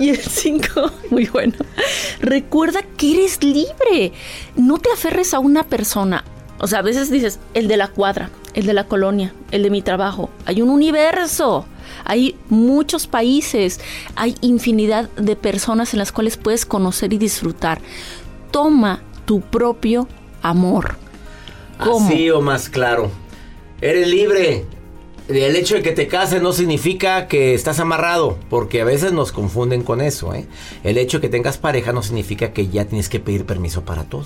Y 0.00 0.08
el 0.08 0.16
5, 0.16 0.90
muy 1.10 1.26
bueno. 1.26 1.52
Recuerda 2.20 2.80
que 2.96 3.12
eres 3.12 3.44
libre. 3.44 4.14
No 4.56 4.78
te 4.78 4.90
aferres 4.90 5.34
a 5.34 5.38
una 5.38 5.64
persona. 5.64 6.24
O 6.60 6.66
sea, 6.66 6.78
a 6.78 6.82
veces 6.82 7.10
dices, 7.10 7.40
el 7.52 7.68
de 7.68 7.76
la 7.76 7.88
cuadra, 7.88 8.30
el 8.54 8.64
de 8.64 8.72
la 8.72 8.84
colonia, 8.84 9.34
el 9.50 9.62
de 9.62 9.68
mi 9.68 9.82
trabajo. 9.82 10.30
Hay 10.46 10.62
un 10.62 10.70
universo. 10.70 11.66
Hay 12.06 12.36
muchos 12.48 13.06
países. 13.06 13.80
Hay 14.16 14.34
infinidad 14.40 15.10
de 15.10 15.36
personas 15.36 15.92
en 15.92 15.98
las 15.98 16.12
cuales 16.12 16.38
puedes 16.38 16.64
conocer 16.64 17.12
y 17.12 17.18
disfrutar. 17.18 17.82
Toma 18.50 19.02
tu 19.26 19.42
propio 19.42 20.08
amor. 20.40 20.96
¿Cómo? 21.78 22.08
Así 22.08 22.30
o 22.30 22.40
más 22.40 22.68
claro. 22.68 23.10
Eres 23.80 24.08
libre. 24.08 24.64
El 25.28 25.56
hecho 25.56 25.74
de 25.74 25.82
que 25.82 25.92
te 25.92 26.08
cases 26.08 26.40
no 26.40 26.52
significa 26.52 27.28
que 27.28 27.52
estás 27.52 27.80
amarrado, 27.80 28.38
porque 28.48 28.80
a 28.80 28.84
veces 28.84 29.12
nos 29.12 29.30
confunden 29.30 29.82
con 29.82 30.00
eso. 30.00 30.34
¿eh? 30.34 30.46
El 30.84 30.96
hecho 30.96 31.18
de 31.18 31.22
que 31.22 31.28
tengas 31.28 31.58
pareja 31.58 31.92
no 31.92 32.02
significa 32.02 32.52
que 32.52 32.68
ya 32.68 32.86
tienes 32.86 33.10
que 33.10 33.20
pedir 33.20 33.44
permiso 33.44 33.84
para 33.84 34.04
todo. 34.04 34.24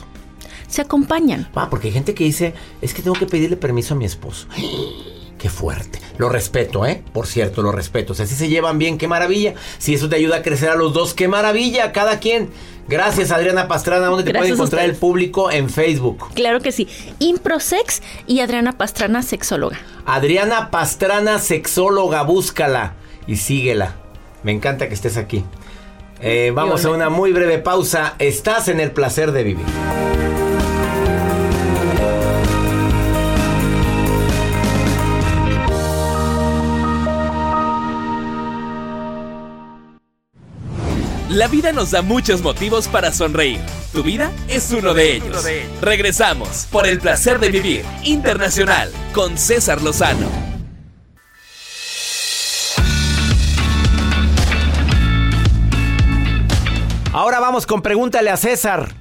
Se 0.68 0.80
acompañan. 0.80 1.48
Ah, 1.54 1.68
porque 1.68 1.88
hay 1.88 1.94
gente 1.94 2.14
que 2.14 2.24
dice, 2.24 2.54
es 2.80 2.94
que 2.94 3.02
tengo 3.02 3.16
que 3.16 3.26
pedirle 3.26 3.56
permiso 3.56 3.94
a 3.94 3.96
mi 3.96 4.04
esposo. 4.04 4.46
Qué 5.42 5.50
fuerte. 5.50 5.98
Lo 6.18 6.28
respeto, 6.28 6.86
¿eh? 6.86 7.02
Por 7.12 7.26
cierto, 7.26 7.62
lo 7.62 7.72
respeto. 7.72 8.12
O 8.12 8.14
sea, 8.14 8.26
si 8.26 8.36
se 8.36 8.48
llevan 8.48 8.78
bien, 8.78 8.96
qué 8.96 9.08
maravilla. 9.08 9.54
Si 9.78 9.92
eso 9.92 10.08
te 10.08 10.14
ayuda 10.14 10.36
a 10.36 10.42
crecer 10.42 10.68
a 10.68 10.76
los 10.76 10.92
dos, 10.92 11.14
qué 11.14 11.26
maravilla. 11.26 11.90
Cada 11.90 12.20
quien. 12.20 12.50
Gracias, 12.86 13.32
Adriana 13.32 13.66
Pastrana. 13.66 14.06
¿Dónde 14.06 14.22
te 14.22 14.30
Gracias 14.30 14.50
puede 14.50 14.52
a 14.52 14.54
encontrar 14.54 14.84
el 14.84 14.94
público? 14.94 15.50
En 15.50 15.68
Facebook. 15.68 16.32
Claro 16.34 16.60
que 16.60 16.70
sí. 16.70 16.86
Improsex 17.18 18.02
y 18.28 18.38
Adriana 18.38 18.78
Pastrana, 18.78 19.24
sexóloga. 19.24 19.80
Adriana 20.06 20.70
Pastrana, 20.70 21.40
sexóloga, 21.40 22.22
búscala 22.22 22.94
y 23.26 23.34
síguela. 23.34 23.96
Me 24.44 24.52
encanta 24.52 24.86
que 24.86 24.94
estés 24.94 25.16
aquí. 25.16 25.42
Eh, 26.20 26.52
vamos 26.54 26.84
a 26.84 26.90
una 26.90 27.10
muy 27.10 27.32
breve 27.32 27.58
pausa. 27.58 28.14
Estás 28.20 28.68
en 28.68 28.78
el 28.78 28.92
placer 28.92 29.32
de 29.32 29.42
vivir. 29.42 29.66
La 41.32 41.48
vida 41.48 41.72
nos 41.72 41.92
da 41.92 42.02
muchos 42.02 42.42
motivos 42.42 42.88
para 42.88 43.10
sonreír. 43.10 43.58
Tu 43.90 44.02
vida 44.02 44.30
es 44.48 44.70
uno 44.70 44.92
de 44.92 45.16
ellos. 45.16 45.46
Regresamos 45.80 46.68
por 46.70 46.86
el 46.86 47.00
placer 47.00 47.40
de 47.40 47.48
vivir 47.50 47.86
internacional 48.04 48.92
con 49.14 49.38
César 49.38 49.80
Lozano. 49.80 50.28
Ahora 57.14 57.40
vamos 57.40 57.64
con 57.64 57.80
Pregúntale 57.80 58.28
a 58.28 58.36
César. 58.36 58.94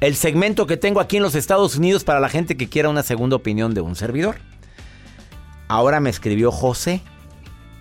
El 0.00 0.16
segmento 0.16 0.66
que 0.66 0.76
tengo 0.76 0.98
aquí 0.98 1.18
en 1.18 1.22
los 1.22 1.36
Estados 1.36 1.76
Unidos 1.76 2.02
para 2.02 2.18
la 2.18 2.28
gente 2.28 2.56
que 2.56 2.68
quiera 2.68 2.88
una 2.88 3.04
segunda 3.04 3.36
opinión 3.36 3.72
de 3.72 3.82
un 3.82 3.94
servidor. 3.94 4.38
Ahora 5.68 6.00
me 6.00 6.10
escribió 6.10 6.50
José. 6.50 7.02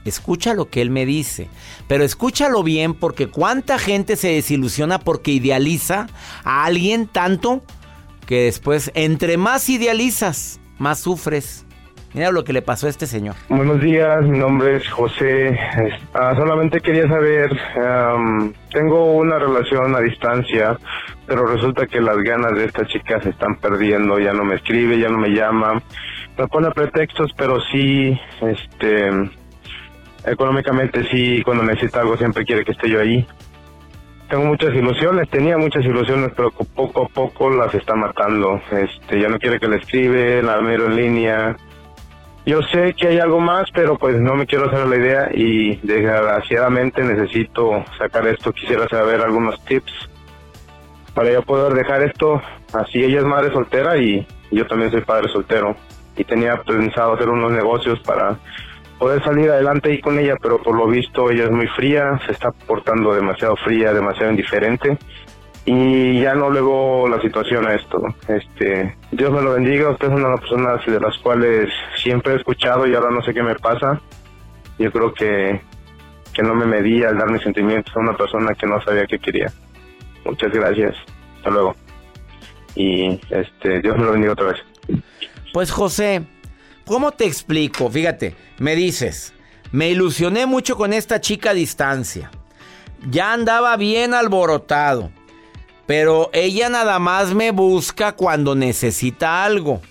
Escucha 0.05 0.53
lo 0.53 0.69
que 0.69 0.81
él 0.81 0.89
me 0.89 1.05
dice. 1.05 1.47
Pero 1.87 2.03
escúchalo 2.03 2.63
bien 2.63 2.93
porque 2.93 3.27
cuánta 3.27 3.79
gente 3.79 4.15
se 4.15 4.29
desilusiona 4.29 4.99
porque 4.99 5.31
idealiza 5.31 6.07
a 6.43 6.65
alguien 6.65 7.07
tanto 7.07 7.63
que 8.25 8.43
después, 8.43 8.91
entre 8.93 9.37
más 9.37 9.69
idealizas, 9.69 10.59
más 10.77 10.99
sufres. 10.99 11.65
Mira 12.13 12.31
lo 12.31 12.43
que 12.43 12.53
le 12.53 12.63
pasó 12.63 12.87
a 12.87 12.89
este 12.89 13.05
señor. 13.05 13.35
Buenos 13.49 13.81
días, 13.81 14.23
mi 14.23 14.39
nombre 14.39 14.77
es 14.77 14.89
José. 14.89 15.57
Ah, 16.13 16.33
solamente 16.35 16.81
quería 16.81 17.07
saber, 17.07 17.55
am, 17.77 18.53
tengo 18.71 19.13
una 19.13 19.37
relación 19.37 19.95
a 19.95 19.99
distancia, 19.99 20.77
pero 21.27 21.45
resulta 21.45 21.85
que 21.85 22.01
las 22.01 22.17
ganas 22.17 22.55
de 22.55 22.65
esta 22.65 22.85
chica 22.87 23.21
se 23.21 23.29
están 23.29 23.55
perdiendo, 23.57 24.17
ya 24.19 24.33
no 24.33 24.43
me 24.43 24.55
escribe, 24.55 24.99
ya 24.99 25.09
no 25.09 25.19
me 25.19 25.29
llama. 25.29 25.81
me 26.37 26.47
pone 26.47 26.71
pretextos, 26.71 27.31
pero 27.37 27.59
sí, 27.71 28.19
este, 28.41 29.11
económicamente 30.25 31.03
sí, 31.09 31.41
cuando 31.43 31.63
necesita 31.63 32.01
algo 32.01 32.17
siempre 32.17 32.45
quiere 32.45 32.65
que 32.65 32.71
esté 32.71 32.89
yo 32.89 32.99
ahí. 32.99 33.25
Tengo 34.29 34.45
muchas 34.45 34.75
ilusiones, 34.75 35.27
tenía 35.29 35.57
muchas 35.57 35.83
ilusiones, 35.83 36.31
pero 36.35 36.51
poco 36.51 37.05
a 37.05 37.07
poco 37.07 37.49
las 37.49 37.73
está 37.73 37.95
matando. 37.95 38.61
Este, 38.71 39.19
ya 39.19 39.27
no 39.27 39.39
quiere 39.39 39.59
que 39.59 39.67
le 39.67 39.77
escribe, 39.77 40.43
la 40.43 40.61
miro 40.61 40.85
en 40.85 40.95
línea. 40.95 41.57
Yo 42.45 42.61
sé 42.61 42.93
que 42.93 43.07
hay 43.07 43.19
algo 43.19 43.39
más, 43.39 43.69
pero 43.73 43.97
pues 43.97 44.19
no 44.19 44.35
me 44.35 44.45
quiero 44.45 44.67
hacer 44.67 44.87
la 44.87 44.97
idea 44.97 45.29
y 45.33 45.77
desgraciadamente 45.77 47.03
necesito 47.03 47.83
sacar 47.97 48.27
esto. 48.27 48.53
Quisiera 48.53 48.87
saber 48.87 49.21
algunos 49.21 49.63
tips 49.65 49.91
para 51.13 51.31
yo 51.31 51.41
poder 51.41 51.73
dejar 51.73 52.03
esto. 52.03 52.41
Así 52.73 53.03
ella 53.03 53.19
es 53.19 53.25
madre 53.25 53.51
soltera 53.51 53.97
y 53.97 54.25
yo 54.51 54.65
también 54.67 54.91
soy 54.91 55.01
padre 55.01 55.27
soltero. 55.29 55.75
Y 56.15 56.23
tenía 56.23 56.57
pensado 56.61 57.13
hacer 57.13 57.29
unos 57.29 57.51
negocios 57.51 57.99
para 58.01 58.37
poder 58.99 59.23
salir 59.23 59.49
adelante 59.49 59.89
ahí 59.89 60.01
con 60.01 60.19
ella, 60.19 60.35
pero 60.41 60.61
por 60.61 60.75
lo 60.75 60.87
visto 60.87 61.31
ella 61.31 61.45
es 61.45 61.51
muy 61.51 61.67
fría, 61.67 62.19
se 62.25 62.33
está 62.33 62.51
portando 62.51 63.15
demasiado 63.15 63.55
fría, 63.55 63.93
demasiado 63.93 64.29
indiferente 64.29 64.97
y 65.65 66.21
ya 66.21 66.33
no 66.33 66.49
le 66.49 66.61
veo 66.61 67.07
la 67.07 67.21
situación 67.21 67.67
a 67.67 67.75
esto. 67.75 68.01
Este, 68.27 68.95
Dios 69.11 69.31
me 69.31 69.41
lo 69.41 69.53
bendiga, 69.53 69.89
usted 69.89 70.07
es 70.07 70.13
una 70.13 70.25
de 70.25 70.31
las 70.31 70.39
personas 70.41 70.85
de 70.85 70.99
las 70.99 71.17
cuales 71.19 71.69
siempre 71.95 72.33
he 72.33 72.37
escuchado 72.37 72.87
y 72.87 72.95
ahora 72.95 73.11
no 73.11 73.21
sé 73.21 73.33
qué 73.33 73.43
me 73.43 73.55
pasa. 73.55 74.01
Yo 74.79 74.91
creo 74.91 75.13
que, 75.13 75.61
que 76.33 76.41
no 76.41 76.55
me 76.55 76.65
medí 76.65 77.03
al 77.03 77.17
dar 77.17 77.29
mis 77.29 77.43
sentimientos 77.43 77.95
a 77.95 77.99
una 77.99 78.17
persona 78.17 78.55
que 78.55 78.65
no 78.65 78.81
sabía 78.81 79.05
qué 79.05 79.19
quería. 79.19 79.51
Muchas 80.25 80.51
gracias. 80.51 80.95
Hasta 81.37 81.49
luego. 81.51 81.75
Y 82.75 83.19
este, 83.29 83.81
Dios 83.81 83.97
me 83.97 84.05
lo 84.05 84.13
bendiga 84.13 84.33
otra 84.33 84.47
vez. 84.47 84.63
Pues 85.53 85.71
José, 85.71 86.23
¿cómo 86.89 87.11
te 87.11 87.25
explico? 87.25 87.87
Fíjate, 87.91 88.35
me 88.57 88.75
dices, 88.75 89.31
me 89.71 89.91
ilusioné 89.91 90.47
mucho 90.47 90.75
con 90.75 90.91
esta 90.91 91.21
chica 91.21 91.51
a 91.51 91.53
distancia. 91.53 92.31
Ya 93.11 93.31
andaba 93.31 93.77
bien 93.77 94.15
alborotado. 94.15 95.11
Pero 95.85 96.31
ella 96.33 96.67
nada 96.67 96.97
más 96.97 97.35
me 97.35 97.51
busca 97.51 98.13
cuando 98.13 98.55
necesita 98.55 99.43
algo. 99.45 99.81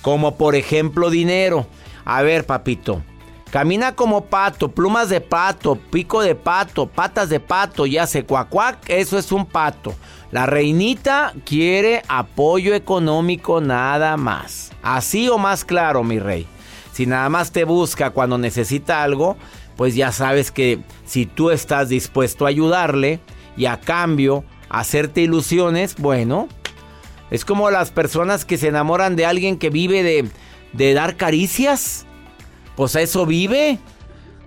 Como 0.00 0.38
por 0.38 0.54
ejemplo 0.54 1.10
dinero. 1.10 1.66
A 2.06 2.22
ver, 2.22 2.46
papito. 2.46 3.02
Camina 3.50 3.94
como 3.94 4.24
pato, 4.24 4.70
plumas 4.70 5.10
de 5.10 5.20
pato, 5.20 5.76
pico 5.76 6.22
de 6.22 6.34
pato, 6.34 6.86
patas 6.86 7.28
de 7.28 7.38
pato, 7.38 7.84
ya 7.84 8.06
sé, 8.06 8.24
cuacuac, 8.24 8.78
eso 8.88 9.18
es 9.18 9.30
un 9.30 9.44
pato. 9.44 9.94
La 10.34 10.46
reinita 10.46 11.32
quiere 11.44 12.02
apoyo 12.08 12.74
económico 12.74 13.60
nada 13.60 14.16
más. 14.16 14.72
Así 14.82 15.28
o 15.28 15.38
más 15.38 15.64
claro, 15.64 16.02
mi 16.02 16.18
rey. 16.18 16.44
Si 16.92 17.06
nada 17.06 17.28
más 17.28 17.52
te 17.52 17.62
busca 17.62 18.10
cuando 18.10 18.36
necesita 18.36 19.04
algo, 19.04 19.36
pues 19.76 19.94
ya 19.94 20.10
sabes 20.10 20.50
que 20.50 20.80
si 21.06 21.24
tú 21.24 21.52
estás 21.52 21.88
dispuesto 21.88 22.46
a 22.46 22.48
ayudarle 22.48 23.20
y 23.56 23.66
a 23.66 23.78
cambio 23.78 24.42
hacerte 24.70 25.20
ilusiones, 25.20 25.94
bueno, 25.98 26.48
es 27.30 27.44
como 27.44 27.70
las 27.70 27.92
personas 27.92 28.44
que 28.44 28.58
se 28.58 28.66
enamoran 28.66 29.14
de 29.14 29.26
alguien 29.26 29.56
que 29.56 29.70
vive 29.70 30.02
de, 30.02 30.28
de 30.72 30.94
dar 30.94 31.14
caricias. 31.14 32.06
Pues 32.74 32.96
a 32.96 33.02
eso 33.02 33.24
vive. 33.24 33.78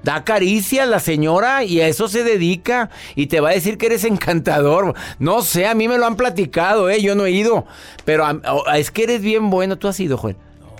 Da 0.08 0.24
caricias 0.24 0.88
la 0.88 1.02
señora 1.02 1.66
y 1.66 1.82
a 1.82 1.88
eso 1.90 2.08
se 2.08 2.24
dedica 2.24 2.90
y 3.14 3.28
te 3.28 3.42
va 3.42 3.50
a 3.50 3.52
decir 3.52 3.78
que 3.78 3.88
eres 3.88 4.06
encantador. 4.06 4.94
No 5.20 5.42
sé, 5.42 5.68
a 5.68 5.76
mí 5.76 5.90
me 5.90 5.98
lo 5.98 6.06
han 6.06 6.16
platicado, 6.16 6.90
¿eh? 6.90 7.02
yo 7.02 7.14
no 7.14 7.26
he 7.26 7.32
ido, 7.32 7.66
pero 8.06 8.26
es 8.74 8.90
que 8.90 9.04
eres 9.04 9.20
bien 9.20 9.50
bueno. 9.50 9.78
¿Tú 9.78 9.90
has 9.90 10.00
ido, 10.00 10.18
Joel? 10.18 10.38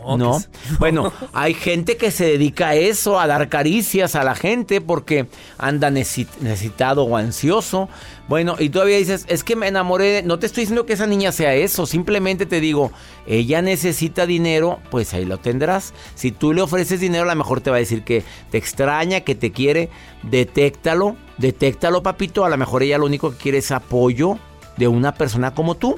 No. 0.18 0.42
Bueno, 0.80 1.12
hay 1.34 1.54
gente 1.54 1.98
que 1.98 2.12
se 2.12 2.26
dedica 2.26 2.70
a 2.70 2.76
eso, 2.76 3.20
a 3.20 3.28
dar 3.28 3.50
caricias 3.50 4.16
a 4.16 4.24
la 4.24 4.36
gente 4.36 4.82
porque 4.82 5.28
anda 5.58 5.92
necesitado 5.92 7.04
o 7.04 7.18
ansioso. 7.18 7.90
Bueno, 8.28 8.56
y 8.58 8.70
todavía 8.70 8.98
dices, 8.98 9.26
es 9.28 9.44
que 9.44 9.56
me 9.56 9.68
enamoré. 9.68 10.24
No 10.24 10.40
te 10.40 10.46
estoy 10.46 10.64
diciendo 10.64 10.86
que 10.86 10.94
esa 10.94 11.08
niña 11.08 11.32
sea 11.32 11.54
eso, 11.54 11.86
simplemente 11.86 12.46
te 12.46 12.60
digo, 12.62 12.92
ella 13.26 13.62
necesita 13.62 14.26
dinero, 14.26 14.80
pues 14.90 15.14
ahí 15.14 15.26
lo 15.26 15.38
tendrás. 15.38 15.94
Si 16.16 16.32
tú 16.32 16.54
le 16.54 16.62
ofreces 16.62 17.00
dinero, 17.00 17.24
a 17.24 17.34
lo 17.34 17.36
mejor 17.36 17.62
te 17.62 17.70
va 17.70 17.78
a 17.78 17.80
decir 17.80 18.04
que 18.04 18.24
te 18.50 18.58
extraña, 18.58 19.22
que 19.22 19.36
te 19.36 19.52
quiere. 19.52 19.90
Detéctalo, 20.24 21.16
detéctalo, 21.38 22.02
papito. 22.02 22.46
A 22.46 22.50
lo 22.50 22.58
mejor 22.58 22.84
ella 22.84 22.98
lo 22.98 23.06
único 23.06 23.32
que 23.32 23.38
quiere 23.38 23.58
es 23.60 23.72
apoyo 23.72 24.38
de 24.78 24.88
una 24.88 25.14
persona 25.14 25.54
como 25.54 25.76
tú 25.76 25.98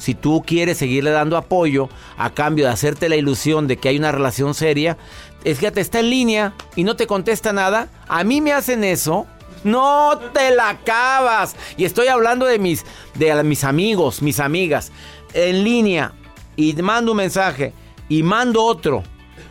si 0.00 0.14
tú 0.14 0.42
quieres 0.46 0.78
seguirle 0.78 1.10
dando 1.10 1.36
apoyo 1.36 1.90
a 2.16 2.30
cambio 2.30 2.64
de 2.64 2.72
hacerte 2.72 3.10
la 3.10 3.16
ilusión 3.16 3.68
de 3.68 3.76
que 3.76 3.90
hay 3.90 3.98
una 3.98 4.10
relación 4.10 4.54
seria, 4.54 4.96
es 5.44 5.58
que 5.58 5.70
te 5.70 5.82
está 5.82 6.00
en 6.00 6.08
línea 6.08 6.54
y 6.74 6.84
no 6.84 6.96
te 6.96 7.06
contesta 7.06 7.52
nada. 7.52 7.88
A 8.08 8.24
mí 8.24 8.40
me 8.40 8.52
hacen 8.52 8.82
eso. 8.82 9.26
No 9.62 10.18
te 10.32 10.54
la 10.54 10.70
acabas. 10.70 11.54
Y 11.76 11.84
estoy 11.84 12.08
hablando 12.08 12.46
de 12.46 12.58
mis, 12.58 12.86
de 13.14 13.42
mis 13.44 13.62
amigos, 13.62 14.22
mis 14.22 14.40
amigas. 14.40 14.90
En 15.34 15.64
línea. 15.64 16.12
Y 16.56 16.72
mando 16.74 17.12
un 17.12 17.18
mensaje. 17.18 17.74
Y 18.08 18.22
mando 18.22 18.64
otro. 18.64 19.02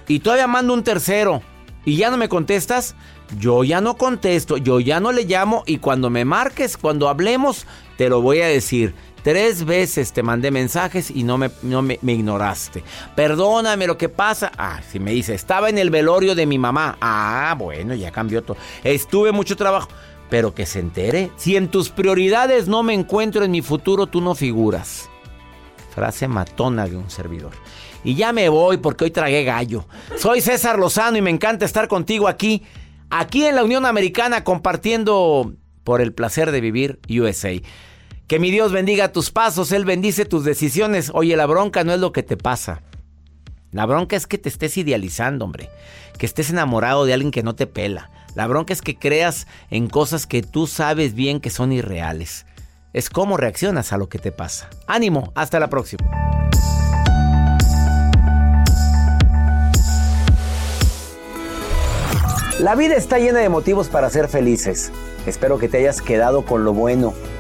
Y 0.08 0.20
todavía 0.20 0.48
mando 0.48 0.74
un 0.74 0.84
tercero. 0.84 1.44
Y 1.86 1.96
ya 1.96 2.10
no 2.10 2.18
me 2.18 2.28
contestas. 2.28 2.96
Yo 3.38 3.64
ya 3.64 3.82
no 3.82 3.98
contesto. 3.98 4.58
Yo 4.58 4.80
ya 4.80 5.00
no 5.00 5.12
le 5.12 5.26
llamo. 5.26 5.64
Y 5.68 5.78
cuando 5.78 6.10
me 6.10 6.26
marques, 6.26 6.76
cuando 6.76 7.08
hablemos, 7.08 7.68
te 7.98 8.10
lo 8.10 8.22
voy 8.22 8.42
a 8.42 8.48
decir. 8.48 8.96
Tres 9.24 9.66
veces 9.66 10.14
te 10.14 10.24
mandé 10.24 10.52
mensajes 10.52 11.12
y 11.12 11.24
no 11.24 11.38
me, 11.38 11.52
no 11.62 11.82
me, 11.82 12.00
ignoraste. 12.02 12.84
Perdóname 13.16 13.88
lo 13.88 13.98
que 13.98 14.10
pasa. 14.10 14.52
Ah, 14.58 14.82
si 14.90 15.00
me 15.00 15.12
dice, 15.12 15.34
estaba 15.34 15.70
en 15.70 15.78
el 15.78 15.90
velorio 15.90 16.36
de 16.36 16.46
mi 16.46 16.58
mamá. 16.58 16.98
Ah, 17.02 17.56
bueno, 17.58 17.94
ya 17.96 18.12
cambió 18.12 18.44
todo. 18.44 18.58
Estuve 18.84 19.32
mucho 19.32 19.56
trabajo. 19.56 19.90
Pero 20.30 20.54
que 20.54 20.68
se 20.68 20.80
entere. 20.80 21.32
Si 21.38 21.56
en 21.56 21.70
tus 21.70 21.90
prioridades 21.90 22.68
no 22.68 22.84
me 22.84 22.94
encuentro 22.94 23.44
en 23.44 23.52
mi 23.52 23.64
futuro, 23.64 24.06
tú 24.06 24.22
no 24.22 24.36
figuras. 24.36 25.10
Frase 25.96 26.28
matona 26.28 26.86
de 26.86 26.96
un 26.96 27.10
servidor. 27.10 27.52
Y 28.04 28.16
ya 28.16 28.32
me 28.32 28.48
voy 28.48 28.78
porque 28.78 29.06
hoy 29.06 29.12
tragué 29.12 29.44
gallo. 29.44 29.86
Soy 30.18 30.42
César 30.42 30.78
Lozano 30.78 31.18
y 31.18 31.22
me 31.22 31.32
encanta 31.32 31.66
estar 31.66 31.88
contigo 31.88 32.28
aquí, 32.28 32.64
aquí 33.10 33.46
en 33.46 33.56
la 33.56 33.64
Unión 33.64 33.86
Americana 33.86 34.44
compartiendo 34.44 35.54
por 35.84 36.02
el 36.02 36.14
placer 36.14 36.52
de 36.52 36.62
vivir 36.62 37.00
USA. 37.10 37.60
Que 38.30 38.38
mi 38.38 38.52
Dios 38.52 38.72
bendiga 38.72 39.12
tus 39.12 39.32
pasos, 39.32 39.72
Él 39.72 39.86
bendice 39.86 40.24
tus 40.24 40.46
decisiones. 40.46 41.10
Oye, 41.16 41.36
la 41.36 41.48
bronca 41.48 41.84
no 41.84 41.94
es 41.94 42.00
lo 42.00 42.12
que 42.12 42.22
te 42.22 42.38
pasa. 42.38 42.84
La 43.72 43.88
bronca 43.88 44.16
es 44.16 44.28
que 44.28 44.38
te 44.38 44.50
estés 44.50 44.78
idealizando, 44.78 45.46
hombre. 45.46 45.72
Que 46.20 46.28
estés 46.28 46.52
enamorado 46.52 47.06
de 47.06 47.14
alguien 47.16 47.32
que 47.32 47.42
no 47.42 47.56
te 47.56 47.66
pela. 47.66 48.12
La 48.36 48.46
bronca 48.46 48.72
es 48.72 48.84
que 48.84 49.00
creas 49.00 49.48
en 49.72 49.90
cosas 49.90 50.28
que 50.28 50.44
tú 50.44 50.68
sabes 50.68 51.16
bien 51.16 51.40
que 51.40 51.50
son 51.50 51.72
irreales. 51.72 52.46
Es 52.94 53.10
cómo 53.10 53.36
reaccionas 53.36 53.94
a 53.94 53.98
lo 53.98 54.10
que 54.10 54.20
te 54.20 54.32
pasa. 54.32 54.70
Ánimo, 54.86 55.32
hasta 55.34 55.60
la 55.60 55.72
próxima. 55.72 56.08
La 62.60 62.76
vida 62.76 62.96
está 62.96 63.18
llena 63.18 63.40
de 63.40 63.50
motivos 63.50 63.88
para 63.88 64.08
ser 64.12 64.28
felices. 64.28 64.92
Espero 65.26 65.58
que 65.58 65.68
te 65.68 65.80
hayas 65.80 66.04
quedado 66.04 66.46
con 66.46 66.64
lo 66.64 66.74
bueno 66.76 67.16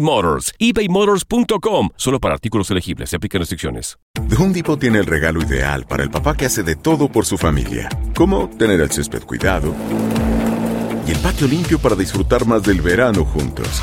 Motors. 0.00 0.52
ebaymotors.com. 0.58 1.90
Solo 1.96 2.20
para 2.20 2.34
artículos 2.34 2.70
elegibles. 2.70 3.10
Se 3.10 3.16
aplican 3.16 3.40
restricciones. 3.40 3.98
The 4.28 4.36
Home 4.36 4.54
Depot 4.54 4.78
tiene 4.78 4.98
el 4.98 5.06
regalo 5.06 5.42
ideal 5.42 5.86
para 5.86 6.02
el 6.02 6.10
papá 6.10 6.36
que 6.36 6.46
hace 6.46 6.62
de 6.62 6.76
todo 6.76 7.08
por 7.08 7.26
su 7.26 7.36
familia. 7.36 7.88
Como 8.14 8.48
tener 8.48 8.80
el 8.80 8.90
césped 8.90 9.22
cuidado 9.22 9.74
y 11.06 11.10
el 11.10 11.18
patio 11.18 11.46
limpio 11.46 11.78
para 11.78 11.96
disfrutar 11.96 12.46
más 12.46 12.62
del 12.62 12.80
verano 12.80 13.24
juntos. 13.24 13.82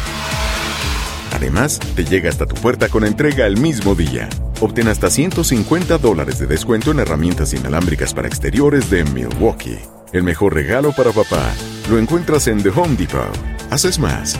Además, 1.34 1.80
te 1.96 2.04
llega 2.04 2.30
hasta 2.30 2.46
tu 2.46 2.56
puerta 2.56 2.90
con 2.90 3.06
entrega 3.06 3.46
el 3.46 3.58
mismo 3.58 3.96
día. 3.96 4.30
Obtén 4.60 4.88
hasta 4.88 5.10
150 5.10 5.98
dólares 5.98 6.40
de 6.40 6.48
descuento 6.48 6.92
en 6.92 7.00
herramientas 7.00 7.54
inalámbricas 7.54 8.14
para 8.14 8.28
exteriores 8.28 8.90
de 8.90 9.04
Milwaukee. 9.06 9.80
El 10.14 10.24
mejor 10.24 10.54
regalo 10.54 10.92
para 10.92 11.12
papá 11.12 11.54
lo 11.90 11.98
encuentras 11.98 12.48
en 12.48 12.62
The 12.62 12.70
Home 12.70 12.96
Depot. 12.96 13.32
Haces 13.70 13.98
más, 13.98 14.40